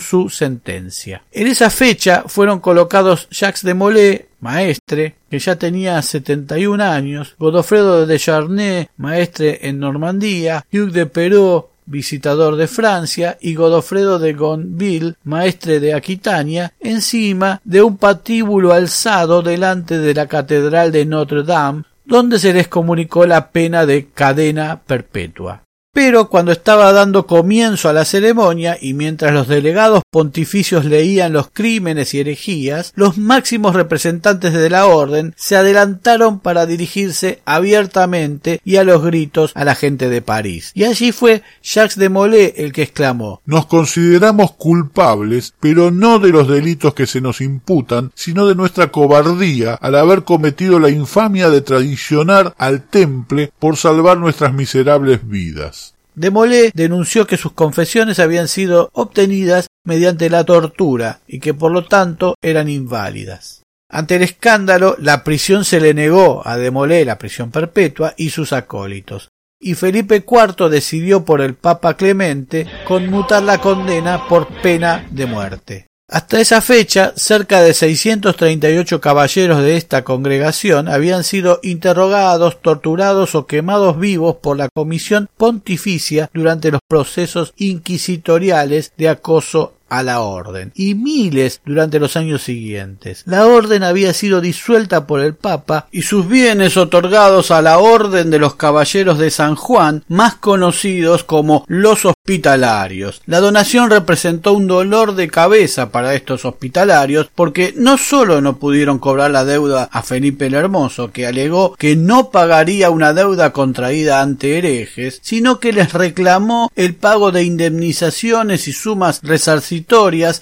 su 0.00 0.28
sentencia. 0.28 1.22
En 1.32 1.46
esa 1.46 1.70
fecha 1.70 2.24
fueron 2.26 2.60
colocados 2.60 3.28
Jacques 3.30 3.62
de 3.62 3.74
Molay, 3.74 4.26
maestre, 4.40 5.16
que 5.30 5.38
ya 5.38 5.56
tenía 5.56 6.00
71 6.00 6.82
años, 6.82 7.34
Godofredo 7.38 8.06
de 8.06 8.18
Charnay, 8.18 8.88
maestre 8.96 9.60
en 9.62 9.78
Normandía, 9.78 10.64
Hugh 10.72 10.90
de 10.90 11.06
Perot, 11.06 11.70
visitador 11.86 12.56
de 12.56 12.68
Francia, 12.68 13.36
y 13.40 13.54
Godofredo 13.54 14.18
de 14.18 14.32
Gonville, 14.32 15.14
maestre 15.24 15.80
de 15.80 15.94
Aquitania, 15.94 16.72
encima 16.80 17.60
de 17.64 17.82
un 17.82 17.96
patíbulo 17.96 18.72
alzado 18.72 19.42
delante 19.42 19.98
de 19.98 20.14
la 20.14 20.26
catedral 20.26 20.92
de 20.92 21.04
Notre 21.04 21.42
Dame, 21.42 21.84
donde 22.04 22.38
se 22.38 22.52
les 22.52 22.68
comunicó 22.68 23.26
la 23.26 23.50
pena 23.50 23.86
de 23.86 24.08
cadena 24.08 24.80
perpetua. 24.84 25.62
Pero 25.92 26.28
cuando 26.28 26.52
estaba 26.52 26.92
dando 26.92 27.26
comienzo 27.26 27.88
a 27.88 27.92
la 27.92 28.04
ceremonia 28.04 28.78
y 28.80 28.94
mientras 28.94 29.34
los 29.34 29.48
delegados 29.48 30.02
pontificios 30.08 30.84
leían 30.84 31.32
los 31.32 31.50
crímenes 31.52 32.14
y 32.14 32.20
herejías, 32.20 32.92
los 32.94 33.18
máximos 33.18 33.74
representantes 33.74 34.52
de 34.52 34.70
la 34.70 34.86
orden 34.86 35.34
se 35.36 35.56
adelantaron 35.56 36.38
para 36.38 36.66
dirigirse 36.66 37.42
abiertamente 37.44 38.60
y 38.64 38.76
a 38.76 38.84
los 38.84 39.02
gritos 39.02 39.50
a 39.56 39.64
la 39.64 39.74
gente 39.74 40.08
de 40.08 40.22
París. 40.22 40.70
Y 40.74 40.84
allí 40.84 41.10
fue 41.10 41.42
Jacques 41.60 41.96
de 41.96 42.08
Molay 42.08 42.54
el 42.56 42.72
que 42.72 42.82
exclamó 42.82 43.42
Nos 43.44 43.66
consideramos 43.66 44.52
culpables, 44.52 45.54
pero 45.58 45.90
no 45.90 46.20
de 46.20 46.28
los 46.28 46.46
delitos 46.46 46.94
que 46.94 47.08
se 47.08 47.20
nos 47.20 47.40
imputan, 47.40 48.12
sino 48.14 48.46
de 48.46 48.54
nuestra 48.54 48.92
cobardía 48.92 49.74
al 49.74 49.96
haber 49.96 50.22
cometido 50.22 50.78
la 50.78 50.90
infamia 50.90 51.50
de 51.50 51.62
traicionar 51.62 52.54
al 52.58 52.82
temple 52.82 53.52
por 53.58 53.76
salvar 53.76 54.18
nuestras 54.18 54.54
miserables 54.54 55.26
vidas. 55.28 55.89
Demolé 56.14 56.70
denunció 56.74 57.26
que 57.26 57.36
sus 57.36 57.52
confesiones 57.52 58.18
habían 58.18 58.48
sido 58.48 58.90
obtenidas 58.92 59.68
mediante 59.84 60.28
la 60.30 60.44
tortura 60.44 61.20
y 61.26 61.40
que 61.40 61.54
por 61.54 61.72
lo 61.72 61.84
tanto 61.86 62.34
eran 62.42 62.68
inválidas. 62.68 63.62
Ante 63.88 64.16
el 64.16 64.22
escándalo, 64.22 64.96
la 64.98 65.24
prisión 65.24 65.64
se 65.64 65.80
le 65.80 65.94
negó 65.94 66.46
a 66.46 66.56
Demolé 66.56 67.04
la 67.04 67.18
prisión 67.18 67.50
perpetua 67.50 68.14
y 68.16 68.30
sus 68.30 68.52
acólitos, 68.52 69.30
y 69.60 69.74
Felipe 69.74 70.24
IV 70.26 70.68
decidió 70.68 71.24
por 71.24 71.40
el 71.40 71.54
Papa 71.54 71.94
Clemente 71.94 72.66
conmutar 72.86 73.42
la 73.42 73.58
condena 73.58 74.28
por 74.28 74.46
pena 74.62 75.06
de 75.10 75.26
muerte. 75.26 75.89
Hasta 76.12 76.40
esa 76.40 76.60
fecha, 76.60 77.12
cerca 77.14 77.62
de 77.62 77.72
638 77.72 79.00
caballeros 79.00 79.62
de 79.62 79.76
esta 79.76 80.02
congregación 80.02 80.88
habían 80.88 81.22
sido 81.22 81.60
interrogados, 81.62 82.60
torturados 82.60 83.36
o 83.36 83.46
quemados 83.46 83.96
vivos 83.96 84.34
por 84.42 84.56
la 84.56 84.68
Comisión 84.68 85.28
Pontificia 85.36 86.28
durante 86.34 86.72
los 86.72 86.80
procesos 86.88 87.54
inquisitoriales 87.56 88.92
de 88.96 89.08
acoso 89.08 89.74
a 89.90 90.02
la 90.02 90.20
orden 90.20 90.72
y 90.74 90.94
miles 90.94 91.60
durante 91.66 91.98
los 91.98 92.16
años 92.16 92.42
siguientes. 92.42 93.24
La 93.26 93.46
orden 93.46 93.82
había 93.82 94.14
sido 94.14 94.40
disuelta 94.40 95.06
por 95.06 95.20
el 95.20 95.34
Papa 95.34 95.88
y 95.90 96.02
sus 96.02 96.28
bienes 96.28 96.76
otorgados 96.76 97.50
a 97.50 97.60
la 97.60 97.78
Orden 97.78 98.30
de 98.30 98.38
los 98.38 98.54
Caballeros 98.54 99.18
de 99.18 99.30
San 99.30 99.56
Juan, 99.56 100.04
más 100.08 100.36
conocidos 100.36 101.24
como 101.24 101.64
los 101.66 102.04
hospitalarios. 102.04 103.20
La 103.26 103.40
donación 103.40 103.90
representó 103.90 104.52
un 104.52 104.66
dolor 104.66 105.14
de 105.14 105.28
cabeza 105.28 105.90
para 105.90 106.14
estos 106.14 106.44
hospitalarios 106.44 107.28
porque 107.34 107.74
no 107.76 107.98
solo 107.98 108.40
no 108.40 108.58
pudieron 108.58 108.98
cobrar 108.98 109.32
la 109.32 109.44
deuda 109.44 109.88
a 109.90 110.02
Felipe 110.02 110.46
el 110.46 110.54
Hermoso, 110.54 111.10
que 111.10 111.26
alegó 111.26 111.74
que 111.74 111.96
no 111.96 112.30
pagaría 112.30 112.90
una 112.90 113.12
deuda 113.12 113.52
contraída 113.52 114.20
ante 114.20 114.58
herejes, 114.58 115.18
sino 115.22 115.58
que 115.58 115.72
les 115.72 115.92
reclamó 115.92 116.70
el 116.76 116.94
pago 116.94 117.32
de 117.32 117.42
indemnizaciones 117.42 118.68
y 118.68 118.72
sumas 118.72 119.20
resarcitorias 119.22 119.79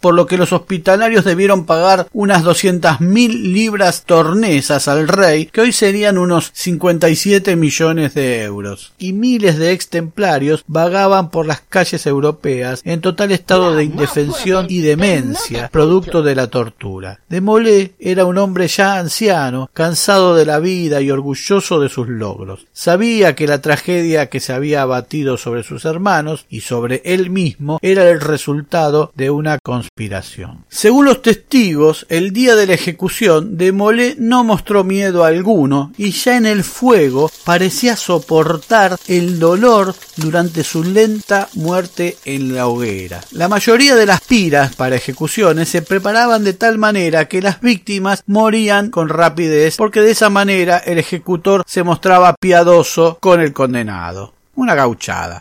por 0.00 0.14
lo 0.14 0.26
que 0.26 0.36
los 0.36 0.52
hospitalarios 0.52 1.24
debieron 1.24 1.64
pagar 1.64 2.06
unas 2.12 2.42
doscientas 2.42 3.00
mil 3.00 3.52
libras 3.52 4.04
tornesas 4.04 4.88
al 4.88 5.08
rey, 5.08 5.46
que 5.46 5.62
hoy 5.62 5.72
serían 5.72 6.18
unos 6.18 6.50
57 6.54 7.56
millones 7.56 8.14
de 8.14 8.42
euros. 8.42 8.92
Y 8.98 9.12
miles 9.12 9.58
de 9.58 9.72
extemplarios 9.72 10.64
vagaban 10.66 11.30
por 11.30 11.46
las 11.46 11.60
calles 11.60 12.06
europeas 12.06 12.82
en 12.84 13.00
total 13.00 13.32
estado 13.32 13.74
de 13.74 13.84
indefensión 13.84 14.66
y 14.68 14.80
demencia, 14.80 15.68
producto 15.72 16.22
de 16.22 16.34
la 16.34 16.48
tortura. 16.48 17.20
De 17.28 17.40
Molé 17.40 17.92
era 17.98 18.24
un 18.24 18.38
hombre 18.38 18.68
ya 18.68 18.98
anciano, 18.98 19.70
cansado 19.72 20.34
de 20.34 20.44
la 20.44 20.58
vida 20.58 21.00
y 21.00 21.10
orgulloso 21.10 21.80
de 21.80 21.88
sus 21.88 22.08
logros. 22.08 22.66
Sabía 22.72 23.34
que 23.34 23.46
la 23.46 23.60
tragedia 23.60 24.28
que 24.28 24.40
se 24.40 24.52
había 24.52 24.82
abatido 24.82 25.36
sobre 25.36 25.62
sus 25.62 25.84
hermanos 25.84 26.46
y 26.48 26.60
sobre 26.60 27.02
él 27.04 27.30
mismo 27.30 27.78
era 27.82 28.08
el 28.08 28.20
resultado 28.20 29.12
de 29.14 29.27
una 29.30 29.58
conspiración. 29.62 30.64
Según 30.68 31.06
los 31.06 31.22
testigos, 31.22 32.06
el 32.08 32.32
día 32.32 32.54
de 32.56 32.66
la 32.66 32.74
ejecución, 32.74 33.56
Demolé 33.56 34.16
no 34.18 34.44
mostró 34.44 34.84
miedo 34.84 35.24
alguno 35.24 35.92
y 35.96 36.10
ya 36.10 36.36
en 36.36 36.46
el 36.46 36.64
fuego 36.64 37.30
parecía 37.44 37.96
soportar 37.96 38.96
el 39.06 39.38
dolor 39.38 39.94
durante 40.16 40.64
su 40.64 40.84
lenta 40.84 41.48
muerte 41.54 42.16
en 42.24 42.54
la 42.54 42.66
hoguera. 42.66 43.20
La 43.32 43.48
mayoría 43.48 43.94
de 43.94 44.06
las 44.06 44.20
piras 44.20 44.74
para 44.74 44.96
ejecuciones 44.96 45.68
se 45.68 45.82
preparaban 45.82 46.44
de 46.44 46.52
tal 46.52 46.78
manera 46.78 47.28
que 47.28 47.42
las 47.42 47.60
víctimas 47.60 48.22
morían 48.26 48.90
con 48.90 49.08
rapidez 49.08 49.76
porque 49.76 50.00
de 50.00 50.12
esa 50.12 50.30
manera 50.30 50.78
el 50.78 50.98
ejecutor 50.98 51.64
se 51.66 51.82
mostraba 51.82 52.34
piadoso 52.38 53.18
con 53.20 53.40
el 53.40 53.52
condenado. 53.52 54.34
Una 54.54 54.74
gauchada. 54.74 55.40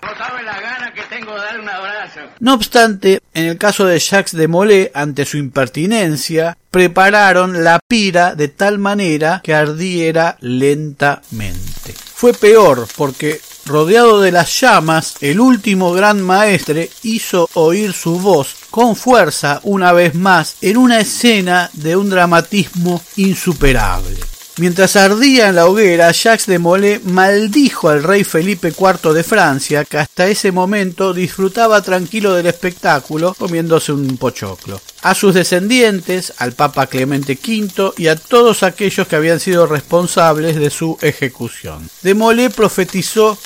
Obstante, 2.53 3.21
en 3.34 3.45
el 3.45 3.58
caso 3.58 3.86
de 3.86 3.99
Jacques 3.99 4.36
de 4.36 4.47
Molay, 4.47 4.91
ante 4.93 5.25
su 5.25 5.38
impertinencia, 5.38 6.58
prepararon 6.71 7.63
la 7.63 7.80
pira 7.88 8.36
de 8.36 8.47
tal 8.47 8.77
manera 8.77 9.41
que 9.43 9.53
ardiera 9.53 10.38
lentamente. 10.41 11.93
Fue 11.93 12.34
peor 12.34 12.88
porque 12.95 13.39
rodeado 13.65 14.21
de 14.21 14.32
las 14.32 14.60
llamas, 14.60 15.15
el 15.21 15.39
último 15.39 15.91
gran 15.91 16.21
maestre 16.21 16.89
hizo 17.03 17.49
oír 17.53 17.93
su 17.93 18.19
voz 18.19 18.56
con 18.71 18.95
fuerza 18.95 19.60
una 19.63 19.91
vez 19.91 20.15
más 20.15 20.56
en 20.62 20.77
una 20.77 20.99
escena 20.99 21.69
de 21.73 21.95
un 21.95 22.10
dramatismo 22.10 23.01
insuperable. 23.17 24.17
Mientras 24.60 24.96
ardía 24.96 25.50
en 25.50 25.56
la 25.56 25.67
hoguera, 25.67 26.12
Jacques 26.12 26.48
de 26.48 26.58
Molay 26.58 27.00
maldijo 27.04 27.89
al 27.89 28.02
rey 28.02 28.24
Felipe 28.24 28.70
IV 28.70 29.13
de 29.13 29.24
Francia, 29.24 29.86
que 29.86 30.00
hasta 30.00 30.28
ese 30.28 30.52
momento 30.52 31.13
disfrutaba 31.13 31.84
tranquilo 31.84 32.34
del 32.34 32.48
espectáculo 32.48 33.36
comiéndose 33.36 33.91
un 33.91 34.17
pochoclo. 34.17 34.82
A 35.04 35.13
sus 35.13 35.36
descendientes, 35.36 36.34
al 36.39 36.54
Papa 36.54 36.88
Clemente 36.88 37.38
V 37.39 37.93
y 37.98 38.08
a 38.08 38.15
todos 38.15 38.63
aquellos 38.63 39.08
que 39.08 39.15
habían 39.15 39.39
sido 39.39 39.67
responsables 39.67 40.56
de 40.56 40.72
su 40.72 40.98
ejecución. 41.02 41.88
De 42.02 42.15
Molay 42.15 42.50
profetizó 42.50 43.38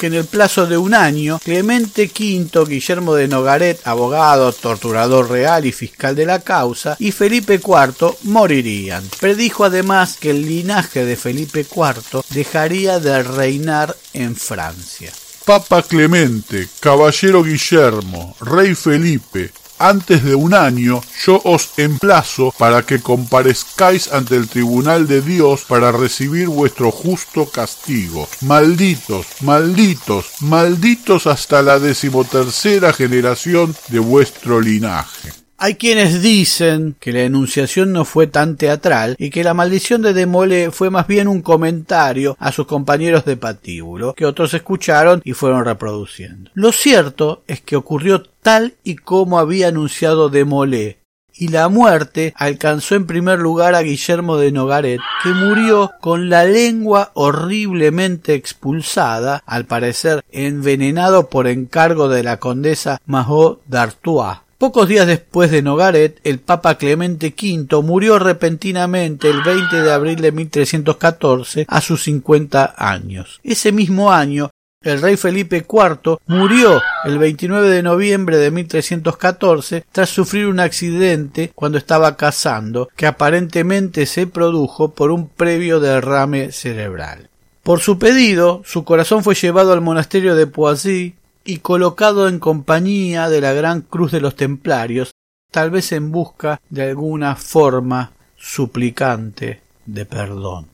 que 0.00 0.06
en 0.06 0.14
el 0.14 0.24
plazo 0.24 0.66
de 0.66 0.78
un 0.78 0.94
año 0.94 1.38
Clemente 1.44 2.04
V, 2.04 2.64
Guillermo 2.66 3.14
de 3.14 3.28
Nogaret, 3.28 3.78
abogado, 3.84 4.50
torturador 4.50 5.28
real 5.28 5.66
y 5.66 5.72
fiscal 5.72 6.16
de 6.16 6.24
la 6.24 6.40
causa, 6.40 6.96
y 6.98 7.12
Felipe 7.12 7.60
IV 7.62 8.16
morirían. 8.22 9.04
Predijo 9.20 9.66
además 9.66 10.16
que 10.18 10.30
el 10.30 10.46
linaje 10.46 11.04
de 11.04 11.16
Felipe 11.16 11.66
IV 11.70 12.22
dejaría 12.30 12.98
de 12.98 13.22
reinar 13.22 13.94
en 14.14 14.36
Francia. 14.36 15.12
Papa 15.44 15.82
Clemente, 15.82 16.68
Caballero 16.80 17.42
Guillermo, 17.42 18.36
Rey 18.40 18.74
Felipe, 18.74 19.52
antes 19.80 20.22
de 20.22 20.34
un 20.34 20.54
año 20.54 21.00
yo 21.24 21.40
os 21.44 21.70
emplazo 21.78 22.52
para 22.56 22.82
que 22.82 23.00
comparezcáis 23.00 24.12
ante 24.12 24.36
el 24.36 24.48
tribunal 24.48 25.08
de 25.08 25.22
Dios 25.22 25.64
para 25.66 25.90
recibir 25.90 26.48
vuestro 26.48 26.90
justo 26.92 27.46
castigo. 27.46 28.28
Malditos, 28.42 29.26
malditos, 29.40 30.26
malditos 30.40 31.26
hasta 31.26 31.62
la 31.62 31.78
decimotercera 31.78 32.92
generación 32.92 33.74
de 33.88 33.98
vuestro 33.98 34.60
linaje. 34.60 35.39
Hay 35.62 35.74
quienes 35.74 36.22
dicen 36.22 36.96
que 36.98 37.12
la 37.12 37.20
enunciación 37.20 37.92
no 37.92 38.06
fue 38.06 38.26
tan 38.26 38.56
teatral 38.56 39.14
y 39.18 39.28
que 39.28 39.44
la 39.44 39.52
maldición 39.52 40.00
de 40.00 40.14
Demole 40.14 40.70
fue 40.70 40.88
más 40.88 41.06
bien 41.06 41.28
un 41.28 41.42
comentario 41.42 42.34
a 42.40 42.50
sus 42.50 42.66
compañeros 42.66 43.26
de 43.26 43.36
patíbulo, 43.36 44.14
que 44.14 44.24
otros 44.24 44.54
escucharon 44.54 45.20
y 45.22 45.34
fueron 45.34 45.66
reproduciendo. 45.66 46.50
Lo 46.54 46.72
cierto 46.72 47.42
es 47.46 47.60
que 47.60 47.76
ocurrió 47.76 48.22
tal 48.22 48.72
y 48.84 48.96
como 48.96 49.38
había 49.38 49.68
anunciado 49.68 50.30
Demolé, 50.30 51.00
y 51.34 51.48
la 51.48 51.68
muerte 51.68 52.32
alcanzó 52.36 52.94
en 52.94 53.06
primer 53.06 53.38
lugar 53.38 53.74
a 53.74 53.82
Guillermo 53.82 54.38
de 54.38 54.52
Nogaret, 54.52 55.00
que 55.22 55.28
murió 55.28 55.92
con 56.00 56.30
la 56.30 56.46
lengua 56.46 57.10
horriblemente 57.12 58.32
expulsada, 58.32 59.42
al 59.44 59.66
parecer 59.66 60.24
envenenado 60.32 61.28
por 61.28 61.46
encargo 61.48 62.08
de 62.08 62.22
la 62.22 62.38
condesa 62.38 62.98
Mahot 63.04 63.60
d'Artois. 63.66 64.38
Pocos 64.60 64.88
días 64.88 65.06
después 65.06 65.50
de 65.50 65.62
Nogaret, 65.62 66.20
el 66.22 66.38
Papa 66.38 66.74
Clemente 66.74 67.34
V 67.34 67.82
murió 67.82 68.18
repentinamente 68.18 69.30
el 69.30 69.40
20 69.42 69.80
de 69.80 69.90
abril 69.90 70.20
de 70.20 70.32
1314 70.32 71.64
a 71.66 71.80
sus 71.80 72.02
50 72.02 72.74
años. 72.76 73.40
Ese 73.42 73.72
mismo 73.72 74.12
año, 74.12 74.50
el 74.84 75.00
rey 75.00 75.16
Felipe 75.16 75.64
IV 75.66 76.18
murió 76.26 76.78
el 77.06 77.16
29 77.16 77.70
de 77.70 77.82
noviembre 77.82 78.36
de 78.36 78.50
1314 78.50 79.86
tras 79.92 80.10
sufrir 80.10 80.46
un 80.46 80.60
accidente 80.60 81.52
cuando 81.54 81.78
estaba 81.78 82.18
cazando 82.18 82.90
que 82.94 83.06
aparentemente 83.06 84.04
se 84.04 84.26
produjo 84.26 84.90
por 84.90 85.10
un 85.10 85.30
previo 85.30 85.80
derrame 85.80 86.52
cerebral. 86.52 87.30
Por 87.62 87.80
su 87.80 87.98
pedido, 87.98 88.60
su 88.66 88.84
corazón 88.84 89.24
fue 89.24 89.34
llevado 89.34 89.72
al 89.72 89.80
monasterio 89.80 90.34
de 90.34 90.46
Poissy 90.46 91.14
y 91.50 91.58
colocado 91.58 92.28
en 92.28 92.38
compañía 92.38 93.28
de 93.28 93.40
la 93.40 93.52
Gran 93.52 93.80
Cruz 93.80 94.12
de 94.12 94.20
los 94.20 94.36
Templarios, 94.36 95.10
tal 95.50 95.72
vez 95.72 95.90
en 95.90 96.12
busca 96.12 96.60
de 96.70 96.90
alguna 96.90 97.34
forma 97.34 98.12
suplicante 98.36 99.60
de 99.84 100.06
perdón. 100.06 100.68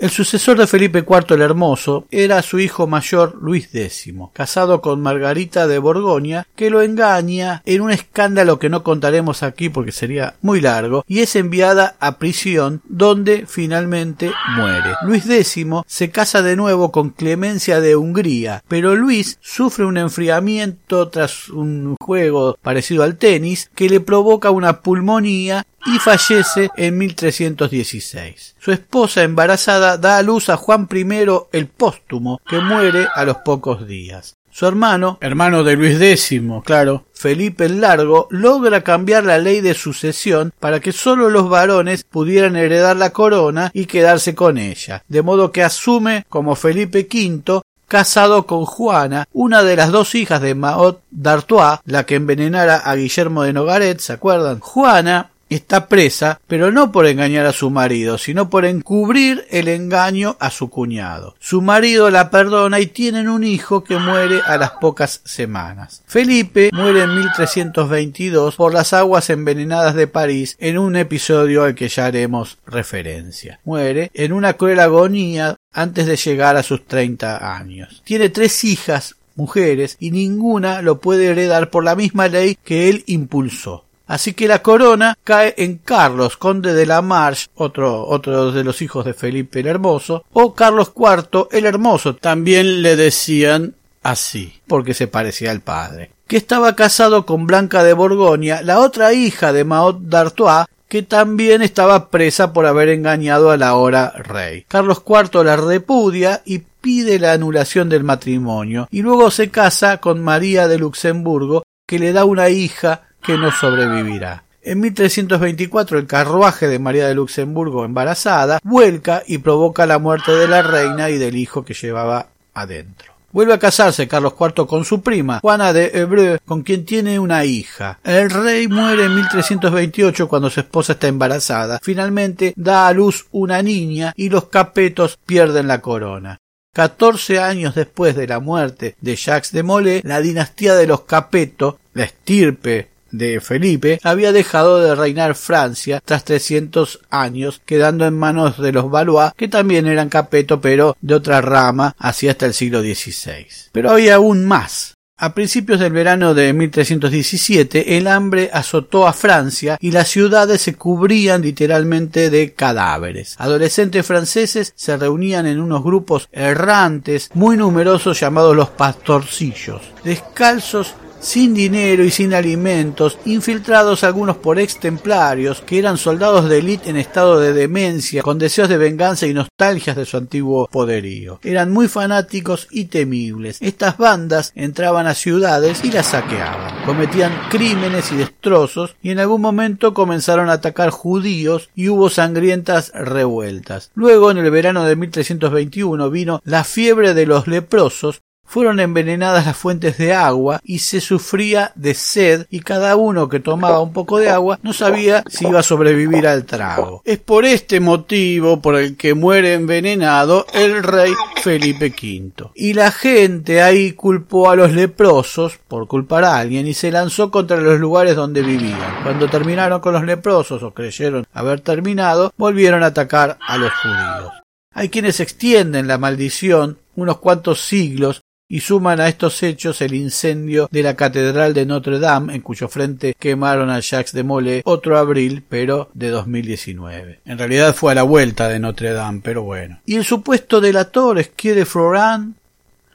El 0.00 0.08
sucesor 0.08 0.56
de 0.56 0.66
Felipe 0.66 1.04
IV 1.06 1.34
el 1.34 1.42
Hermoso 1.42 2.06
era 2.10 2.40
su 2.40 2.58
hijo 2.58 2.86
mayor 2.86 3.36
Luis 3.42 3.68
X, 3.74 4.14
casado 4.32 4.80
con 4.80 5.02
Margarita 5.02 5.66
de 5.66 5.78
Borgoña, 5.78 6.46
que 6.56 6.70
lo 6.70 6.80
engaña 6.80 7.60
en 7.66 7.82
un 7.82 7.90
escándalo 7.90 8.58
que 8.58 8.70
no 8.70 8.82
contaremos 8.82 9.42
aquí 9.42 9.68
porque 9.68 9.92
sería 9.92 10.36
muy 10.40 10.62
largo, 10.62 11.04
y 11.06 11.18
es 11.20 11.36
enviada 11.36 11.96
a 12.00 12.16
prisión 12.16 12.80
donde 12.88 13.44
finalmente 13.46 14.32
muere. 14.56 14.94
Luis 15.02 15.28
X 15.28 15.66
se 15.86 16.10
casa 16.10 16.40
de 16.40 16.56
nuevo 16.56 16.92
con 16.92 17.10
Clemencia 17.10 17.82
de 17.82 17.94
Hungría, 17.94 18.64
pero 18.68 18.96
Luis 18.96 19.36
sufre 19.42 19.84
un 19.84 19.98
enfriamiento 19.98 21.10
tras 21.10 21.50
un 21.50 21.96
juego 22.00 22.56
parecido 22.62 23.02
al 23.02 23.18
tenis 23.18 23.70
que 23.74 23.90
le 23.90 24.00
provoca 24.00 24.50
una 24.50 24.80
pulmonía 24.80 25.66
y 25.86 25.98
fallece 25.98 26.70
en 26.76 26.98
1316. 26.98 28.56
Su 28.58 28.72
esposa 28.72 29.22
embarazada 29.22 29.96
da 29.96 30.18
a 30.18 30.22
luz 30.22 30.48
a 30.48 30.56
Juan 30.56 30.88
I 30.92 31.26
el 31.52 31.66
póstumo, 31.68 32.40
que 32.48 32.60
muere 32.60 33.08
a 33.14 33.24
los 33.24 33.38
pocos 33.38 33.86
días. 33.86 34.36
Su 34.52 34.66
hermano, 34.66 35.18
hermano 35.20 35.62
de 35.62 35.76
Luis 35.76 36.00
X, 36.00 36.42
claro, 36.64 37.06
Felipe 37.14 37.66
el 37.66 37.80
Largo, 37.80 38.26
logra 38.30 38.82
cambiar 38.82 39.24
la 39.24 39.38
ley 39.38 39.60
de 39.60 39.74
sucesión 39.74 40.52
para 40.58 40.80
que 40.80 40.90
sólo 40.90 41.30
los 41.30 41.48
varones 41.48 42.02
pudieran 42.02 42.56
heredar 42.56 42.96
la 42.96 43.10
corona 43.10 43.70
y 43.72 43.86
quedarse 43.86 44.34
con 44.34 44.58
ella, 44.58 45.04
de 45.06 45.22
modo 45.22 45.52
que 45.52 45.62
asume 45.62 46.26
como 46.28 46.56
Felipe 46.56 47.08
V 47.10 47.62
casado 47.86 48.46
con 48.46 48.66
Juana, 48.66 49.26
una 49.32 49.62
de 49.62 49.76
las 49.76 49.90
dos 49.90 50.14
hijas 50.14 50.40
de 50.40 50.54
Maot 50.54 51.00
d'Artois, 51.10 51.80
la 51.84 52.04
que 52.04 52.14
envenenara 52.16 52.76
a 52.76 52.94
Guillermo 52.94 53.42
de 53.42 53.52
Nogaret, 53.52 53.98
¿se 53.98 54.12
acuerdan? 54.12 54.60
Juana 54.60 55.30
está 55.56 55.88
presa, 55.88 56.40
pero 56.46 56.70
no 56.70 56.92
por 56.92 57.06
engañar 57.06 57.46
a 57.46 57.52
su 57.52 57.70
marido, 57.70 58.18
sino 58.18 58.48
por 58.48 58.64
encubrir 58.64 59.46
el 59.50 59.68
engaño 59.68 60.36
a 60.40 60.50
su 60.50 60.70
cuñado. 60.70 61.34
Su 61.38 61.62
marido 61.62 62.10
la 62.10 62.30
perdona 62.30 62.80
y 62.80 62.86
tienen 62.86 63.28
un 63.28 63.44
hijo 63.44 63.84
que 63.84 63.98
muere 63.98 64.40
a 64.46 64.56
las 64.56 64.72
pocas 64.72 65.20
semanas. 65.24 66.02
Felipe 66.06 66.70
muere 66.72 67.02
en 67.02 67.14
1322 67.16 68.56
por 68.56 68.72
las 68.72 68.92
aguas 68.92 69.30
envenenadas 69.30 69.94
de 69.94 70.06
París 70.06 70.56
en 70.60 70.78
un 70.78 70.96
episodio 70.96 71.64
al 71.64 71.74
que 71.74 71.88
ya 71.88 72.06
haremos 72.06 72.58
referencia. 72.66 73.60
Muere 73.64 74.10
en 74.14 74.32
una 74.32 74.54
cruel 74.54 74.80
agonía 74.80 75.56
antes 75.72 76.06
de 76.06 76.16
llegar 76.16 76.56
a 76.56 76.62
sus 76.62 76.86
treinta 76.86 77.56
años. 77.56 78.02
Tiene 78.04 78.28
tres 78.28 78.64
hijas 78.64 79.16
mujeres 79.36 79.96
y 79.98 80.10
ninguna 80.10 80.82
lo 80.82 81.00
puede 81.00 81.26
heredar 81.26 81.70
por 81.70 81.84
la 81.84 81.96
misma 81.96 82.28
ley 82.28 82.56
que 82.62 82.88
él 82.88 83.04
impulsó. 83.06 83.84
Así 84.10 84.34
que 84.34 84.48
la 84.48 84.60
corona 84.60 85.16
cae 85.22 85.54
en 85.56 85.78
Carlos, 85.78 86.36
conde 86.36 86.74
de 86.74 86.84
la 86.84 87.00
Marche, 87.00 87.46
otro, 87.54 88.04
otro 88.08 88.50
de 88.50 88.64
los 88.64 88.82
hijos 88.82 89.04
de 89.04 89.14
Felipe 89.14 89.60
el 89.60 89.68
Hermoso, 89.68 90.24
o 90.32 90.52
Carlos 90.52 90.90
IV 90.96 91.46
el 91.52 91.64
Hermoso, 91.64 92.16
también 92.16 92.82
le 92.82 92.96
decían 92.96 93.76
así, 94.02 94.62
porque 94.66 94.94
se 94.94 95.06
parecía 95.06 95.52
al 95.52 95.60
padre, 95.60 96.10
que 96.26 96.36
estaba 96.36 96.74
casado 96.74 97.24
con 97.24 97.46
Blanca 97.46 97.84
de 97.84 97.92
Borgoña, 97.92 98.62
la 98.62 98.80
otra 98.80 99.12
hija 99.12 99.52
de 99.52 99.62
Maot 99.62 100.00
d'Artois, 100.00 100.66
que 100.88 101.04
también 101.04 101.62
estaba 101.62 102.08
presa 102.10 102.52
por 102.52 102.66
haber 102.66 102.88
engañado 102.88 103.52
al 103.52 103.62
ahora 103.62 104.10
rey. 104.16 104.64
Carlos 104.66 105.04
IV 105.06 105.44
la 105.44 105.54
repudia 105.54 106.42
y 106.44 106.58
pide 106.58 107.20
la 107.20 107.34
anulación 107.34 107.88
del 107.88 108.02
matrimonio, 108.02 108.88
y 108.90 109.02
luego 109.02 109.30
se 109.30 109.50
casa 109.50 109.98
con 109.98 110.20
María 110.20 110.66
de 110.66 110.78
Luxemburgo, 110.80 111.62
que 111.86 112.00
le 112.00 112.12
da 112.12 112.24
una 112.24 112.48
hija 112.48 113.02
que 113.22 113.36
no 113.36 113.50
sobrevivirá. 113.50 114.44
En 114.62 114.80
1324 114.80 115.98
el 115.98 116.06
carruaje 116.06 116.68
de 116.68 116.78
María 116.78 117.08
de 117.08 117.14
Luxemburgo 117.14 117.84
embarazada 117.84 118.60
vuelca 118.62 119.22
y 119.26 119.38
provoca 119.38 119.86
la 119.86 119.98
muerte 119.98 120.32
de 120.32 120.48
la 120.48 120.62
reina 120.62 121.08
y 121.08 121.16
del 121.16 121.36
hijo 121.36 121.64
que 121.64 121.72
llevaba 121.72 122.28
adentro. 122.52 123.10
Vuelve 123.32 123.54
a 123.54 123.58
casarse 123.58 124.08
Carlos 124.08 124.34
IV 124.38 124.66
con 124.66 124.84
su 124.84 125.02
prima, 125.02 125.38
Juana 125.40 125.72
de 125.72 125.92
Evreux, 125.94 126.40
con 126.44 126.62
quien 126.62 126.84
tiene 126.84 127.18
una 127.20 127.44
hija. 127.44 128.00
El 128.02 128.28
rey 128.28 128.66
muere 128.66 129.04
en 129.04 129.14
1328 129.14 130.28
cuando 130.28 130.50
su 130.50 130.60
esposa 130.60 130.94
está 130.94 131.06
embarazada. 131.06 131.78
Finalmente 131.80 132.52
da 132.56 132.88
a 132.88 132.92
luz 132.92 133.28
una 133.30 133.62
niña 133.62 134.12
y 134.16 134.30
los 134.30 134.46
capetos 134.46 135.16
pierden 135.24 135.68
la 135.68 135.80
corona. 135.80 136.38
Catorce 136.74 137.40
años 137.40 137.74
después 137.74 138.14
de 138.14 138.26
la 138.26 138.40
muerte 138.40 138.96
de 139.00 139.16
Jacques 139.16 139.52
de 139.52 139.62
Molay, 139.62 140.00
la 140.02 140.20
dinastía 140.20 140.74
de 140.74 140.86
los 140.86 141.02
Capeto, 141.02 141.78
la 141.94 142.04
estirpe 142.04 142.89
de 143.10 143.40
Felipe 143.40 144.00
había 144.02 144.32
dejado 144.32 144.80
de 144.80 144.94
reinar 144.94 145.34
Francia 145.34 146.02
tras 146.04 146.24
300 146.24 147.00
años, 147.10 147.60
quedando 147.64 148.06
en 148.06 148.18
manos 148.18 148.58
de 148.58 148.72
los 148.72 148.90
Valois, 148.90 149.32
que 149.36 149.48
también 149.48 149.86
eran 149.86 150.08
capeto, 150.08 150.60
pero 150.60 150.96
de 151.00 151.14
otra 151.14 151.40
rama, 151.40 151.94
así 151.98 152.28
hasta 152.28 152.46
el 152.46 152.54
siglo 152.54 152.80
XVI. 152.80 153.46
Pero 153.72 153.90
había 153.90 154.16
aún 154.16 154.46
más. 154.46 154.94
A 155.22 155.34
principios 155.34 155.78
del 155.80 155.92
verano 155.92 156.32
de 156.32 156.50
1317 156.54 157.98
el 157.98 158.06
hambre 158.06 158.48
azotó 158.54 159.06
a 159.06 159.12
Francia 159.12 159.76
y 159.78 159.90
las 159.90 160.08
ciudades 160.08 160.62
se 160.62 160.76
cubrían 160.76 161.42
literalmente 161.42 162.30
de 162.30 162.54
cadáveres. 162.54 163.34
Adolescentes 163.36 164.06
franceses 164.06 164.72
se 164.74 164.96
reunían 164.96 165.44
en 165.44 165.60
unos 165.60 165.84
grupos 165.84 166.26
errantes 166.32 167.28
muy 167.34 167.58
numerosos 167.58 168.18
llamados 168.18 168.56
los 168.56 168.70
pastorcillos. 168.70 169.82
Descalzos 170.04 170.94
sin 171.20 171.54
dinero 171.54 172.04
y 172.04 172.10
sin 172.10 172.34
alimentos, 172.34 173.18
infiltrados 173.24 174.04
algunos 174.04 174.36
por 174.36 174.58
ex 174.58 174.80
templarios, 174.80 175.60
que 175.60 175.78
eran 175.78 175.98
soldados 175.98 176.48
de 176.48 176.58
élite 176.58 176.90
en 176.90 176.96
estado 176.96 177.38
de 177.38 177.52
demencia, 177.52 178.22
con 178.22 178.38
deseos 178.38 178.68
de 178.68 178.78
venganza 178.78 179.26
y 179.26 179.34
nostalgias 179.34 179.96
de 179.96 180.06
su 180.06 180.16
antiguo 180.16 180.68
poderío. 180.68 181.40
Eran 181.42 181.70
muy 181.70 181.88
fanáticos 181.88 182.66
y 182.70 182.86
temibles. 182.86 183.58
Estas 183.60 183.98
bandas 183.98 184.52
entraban 184.54 185.06
a 185.06 185.14
ciudades 185.14 185.84
y 185.84 185.90
las 185.90 186.08
saqueaban, 186.08 186.84
cometían 186.84 187.32
crímenes 187.50 188.10
y 188.12 188.16
destrozos, 188.16 188.96
y 189.02 189.10
en 189.10 189.18
algún 189.18 189.40
momento 189.40 189.94
comenzaron 189.94 190.48
a 190.48 190.54
atacar 190.54 190.90
judíos 190.90 191.70
y 191.74 191.88
hubo 191.88 192.08
sangrientas 192.08 192.92
revueltas. 192.94 193.90
Luego, 193.94 194.30
en 194.30 194.38
el 194.38 194.50
verano 194.50 194.84
de 194.84 194.96
1321, 194.96 196.10
vino 196.10 196.40
la 196.44 196.64
fiebre 196.64 197.14
de 197.14 197.26
los 197.26 197.46
leprosos, 197.46 198.22
fueron 198.50 198.80
envenenadas 198.80 199.46
las 199.46 199.56
fuentes 199.56 199.96
de 199.96 200.12
agua 200.12 200.58
y 200.64 200.80
se 200.80 201.00
sufría 201.00 201.70
de 201.76 201.94
sed 201.94 202.46
y 202.50 202.58
cada 202.58 202.96
uno 202.96 203.28
que 203.28 203.38
tomaba 203.38 203.78
un 203.78 203.92
poco 203.92 204.18
de 204.18 204.28
agua 204.28 204.58
no 204.64 204.72
sabía 204.72 205.22
si 205.28 205.46
iba 205.46 205.60
a 205.60 205.62
sobrevivir 205.62 206.26
al 206.26 206.44
trago. 206.46 207.00
Es 207.04 207.18
por 207.18 207.44
este 207.44 207.78
motivo 207.78 208.60
por 208.60 208.74
el 208.74 208.96
que 208.96 209.14
muere 209.14 209.54
envenenado 209.54 210.46
el 210.52 210.82
rey 210.82 211.12
Felipe 211.36 211.94
V. 211.96 212.50
Y 212.56 212.72
la 212.72 212.90
gente 212.90 213.62
ahí 213.62 213.92
culpó 213.92 214.50
a 214.50 214.56
los 214.56 214.72
leprosos 214.72 215.60
por 215.68 215.86
culpar 215.86 216.24
a 216.24 216.36
alguien 216.36 216.66
y 216.66 216.74
se 216.74 216.90
lanzó 216.90 217.30
contra 217.30 217.60
los 217.60 217.78
lugares 217.78 218.16
donde 218.16 218.42
vivían. 218.42 219.04
Cuando 219.04 219.30
terminaron 219.30 219.80
con 219.80 219.92
los 219.92 220.02
leprosos 220.02 220.64
o 220.64 220.74
creyeron 220.74 221.24
haber 221.32 221.60
terminado, 221.60 222.32
volvieron 222.36 222.82
a 222.82 222.86
atacar 222.86 223.38
a 223.46 223.56
los 223.56 223.72
judíos. 223.74 224.32
Hay 224.74 224.88
quienes 224.88 225.20
extienden 225.20 225.86
la 225.86 225.98
maldición 225.98 226.78
unos 226.96 227.18
cuantos 227.18 227.60
siglos 227.60 228.22
y 228.50 228.60
suman 228.60 229.00
a 229.00 229.08
estos 229.08 229.42
hechos 229.44 229.80
el 229.80 229.94
incendio 229.94 230.68
de 230.72 230.82
la 230.82 230.96
Catedral 230.96 231.54
de 231.54 231.64
Notre 231.64 232.00
Dame, 232.00 232.34
en 232.34 232.42
cuyo 232.42 232.66
frente 232.68 233.14
quemaron 233.16 233.70
a 233.70 233.78
Jacques 233.78 234.12
de 234.12 234.24
Molay 234.24 234.62
otro 234.64 234.98
abril, 234.98 235.44
pero 235.48 235.88
de 235.94 236.10
2019. 236.10 237.20
En 237.24 237.38
realidad 237.38 237.74
fue 237.76 237.92
a 237.92 237.94
la 237.94 238.02
vuelta 238.02 238.48
de 238.48 238.58
Notre 238.58 238.92
Dame, 238.92 239.20
pero 239.22 239.44
bueno. 239.44 239.78
Y 239.86 239.94
el 239.94 240.04
supuesto 240.04 240.60
delator, 240.60 241.20
Esquier 241.20 241.54
de 241.54 241.64
Floran, 241.64 242.34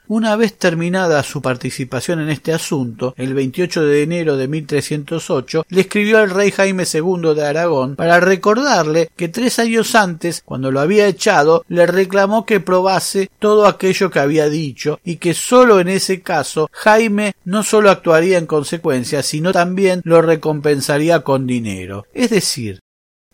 una 0.07 0.35
vez 0.35 0.57
terminada 0.57 1.23
su 1.23 1.41
participación 1.41 2.21
en 2.21 2.29
este 2.29 2.53
asunto, 2.53 3.13
el 3.17 3.33
28 3.33 3.83
de 3.83 4.03
enero 4.03 4.37
de 4.37 4.47
1308, 4.47 5.65
le 5.69 5.81
escribió 5.81 6.19
al 6.19 6.29
rey 6.29 6.51
Jaime 6.51 6.83
II 6.91 7.33
de 7.35 7.45
Aragón 7.45 7.95
para 7.95 8.19
recordarle 8.19 9.09
que 9.15 9.27
tres 9.27 9.59
años 9.59 9.95
antes, 9.95 10.41
cuando 10.45 10.71
lo 10.71 10.79
había 10.79 11.07
echado, 11.07 11.65
le 11.67 11.85
reclamó 11.85 12.45
que 12.45 12.59
probase 12.59 13.29
todo 13.39 13.67
aquello 13.67 14.09
que 14.09 14.19
había 14.19 14.49
dicho 14.49 14.99
y 15.03 15.17
que 15.17 15.33
sólo 15.33 15.79
en 15.79 15.87
ese 15.87 16.21
caso 16.21 16.69
Jaime 16.71 17.35
no 17.45 17.63
sólo 17.63 17.89
actuaría 17.89 18.37
en 18.37 18.45
consecuencia, 18.45 19.23
sino 19.23 19.51
también 19.51 20.01
lo 20.03 20.21
recompensaría 20.21 21.21
con 21.21 21.47
dinero. 21.47 22.05
Es 22.13 22.29
decir, 22.29 22.79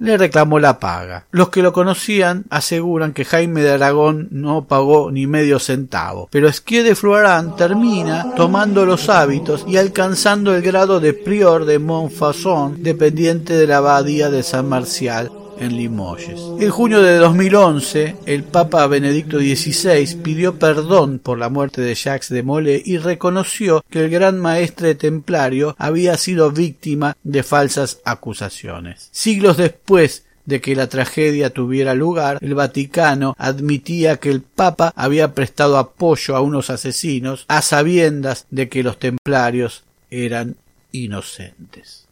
le 0.01 0.17
reclamó 0.17 0.59
la 0.59 0.79
paga. 0.79 1.25
Los 1.31 1.49
que 1.49 1.61
lo 1.61 1.71
conocían 1.71 2.45
aseguran 2.49 3.13
que 3.13 3.23
Jaime 3.23 3.61
de 3.61 3.71
Aragón 3.71 4.27
no 4.31 4.65
pagó 4.65 5.11
ni 5.11 5.27
medio 5.27 5.59
centavo, 5.59 6.27
pero 6.31 6.47
Esquier 6.47 6.83
de 6.83 6.95
Floirán 6.95 7.55
termina 7.55 8.33
tomando 8.35 8.85
los 8.85 9.09
hábitos 9.09 9.63
y 9.67 9.77
alcanzando 9.77 10.55
el 10.55 10.63
grado 10.63 10.99
de 10.99 11.13
prior 11.13 11.65
de 11.65 11.77
Montfaucon, 11.77 12.81
dependiente 12.81 13.53
de 13.53 13.67
la 13.67 13.77
abadía 13.77 14.31
de 14.31 14.41
San 14.41 14.67
Marcial, 14.67 15.31
en 15.61 15.77
Limoges. 15.77 16.41
En 16.59 16.69
junio 16.69 17.01
de 17.01 17.17
2011, 17.17 18.15
el 18.25 18.43
Papa 18.43 18.85
Benedicto 18.87 19.37
XVI 19.37 20.15
pidió 20.21 20.57
perdón 20.57 21.19
por 21.19 21.37
la 21.37 21.49
muerte 21.49 21.81
de 21.81 21.95
Jacques 21.95 22.29
de 22.29 22.43
Molay 22.43 22.81
y 22.83 22.97
reconoció 22.97 23.83
que 23.89 23.99
el 23.99 24.09
gran 24.09 24.39
maestre 24.39 24.95
templario 24.95 25.75
había 25.77 26.17
sido 26.17 26.51
víctima 26.51 27.15
de 27.23 27.43
falsas 27.43 27.99
acusaciones. 28.03 29.09
Siglos 29.11 29.57
después 29.57 30.25
de 30.45 30.59
que 30.59 30.75
la 30.75 30.87
tragedia 30.87 31.51
tuviera 31.51 31.93
lugar, 31.93 32.39
el 32.41 32.55
Vaticano 32.55 33.35
admitía 33.37 34.17
que 34.17 34.29
el 34.29 34.41
Papa 34.41 34.91
había 34.95 35.33
prestado 35.35 35.77
apoyo 35.77 36.35
a 36.35 36.41
unos 36.41 36.71
asesinos 36.71 37.45
a 37.47 37.61
sabiendas 37.61 38.47
de 38.49 38.67
que 38.67 38.81
los 38.81 38.97
templarios 38.97 39.83
eran 40.09 40.55
inocentes. 40.91 42.07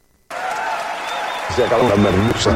Se 1.55 1.63
acabó 1.63 1.89
la 1.89 1.95
merluza. 1.95 2.55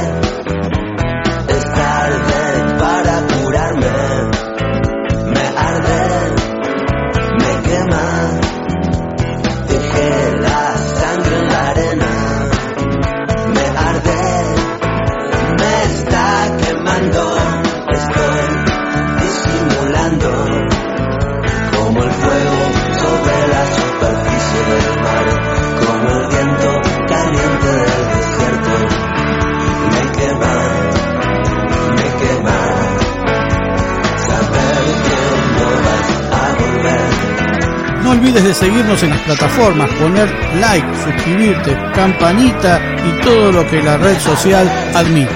Seguirnos 38.53 39.01
en 39.03 39.11
las 39.11 39.21
plataformas, 39.21 39.89
poner 39.93 40.29
like, 40.59 40.87
suscribirte, 41.03 41.77
campanita 41.93 42.79
y 43.05 43.21
todo 43.23 43.51
lo 43.51 43.67
que 43.67 43.81
la 43.81 43.97
red 43.97 44.17
social 44.19 44.69
admite. 44.93 45.31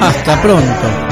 Hasta 0.00 0.40
pronto. 0.42 1.11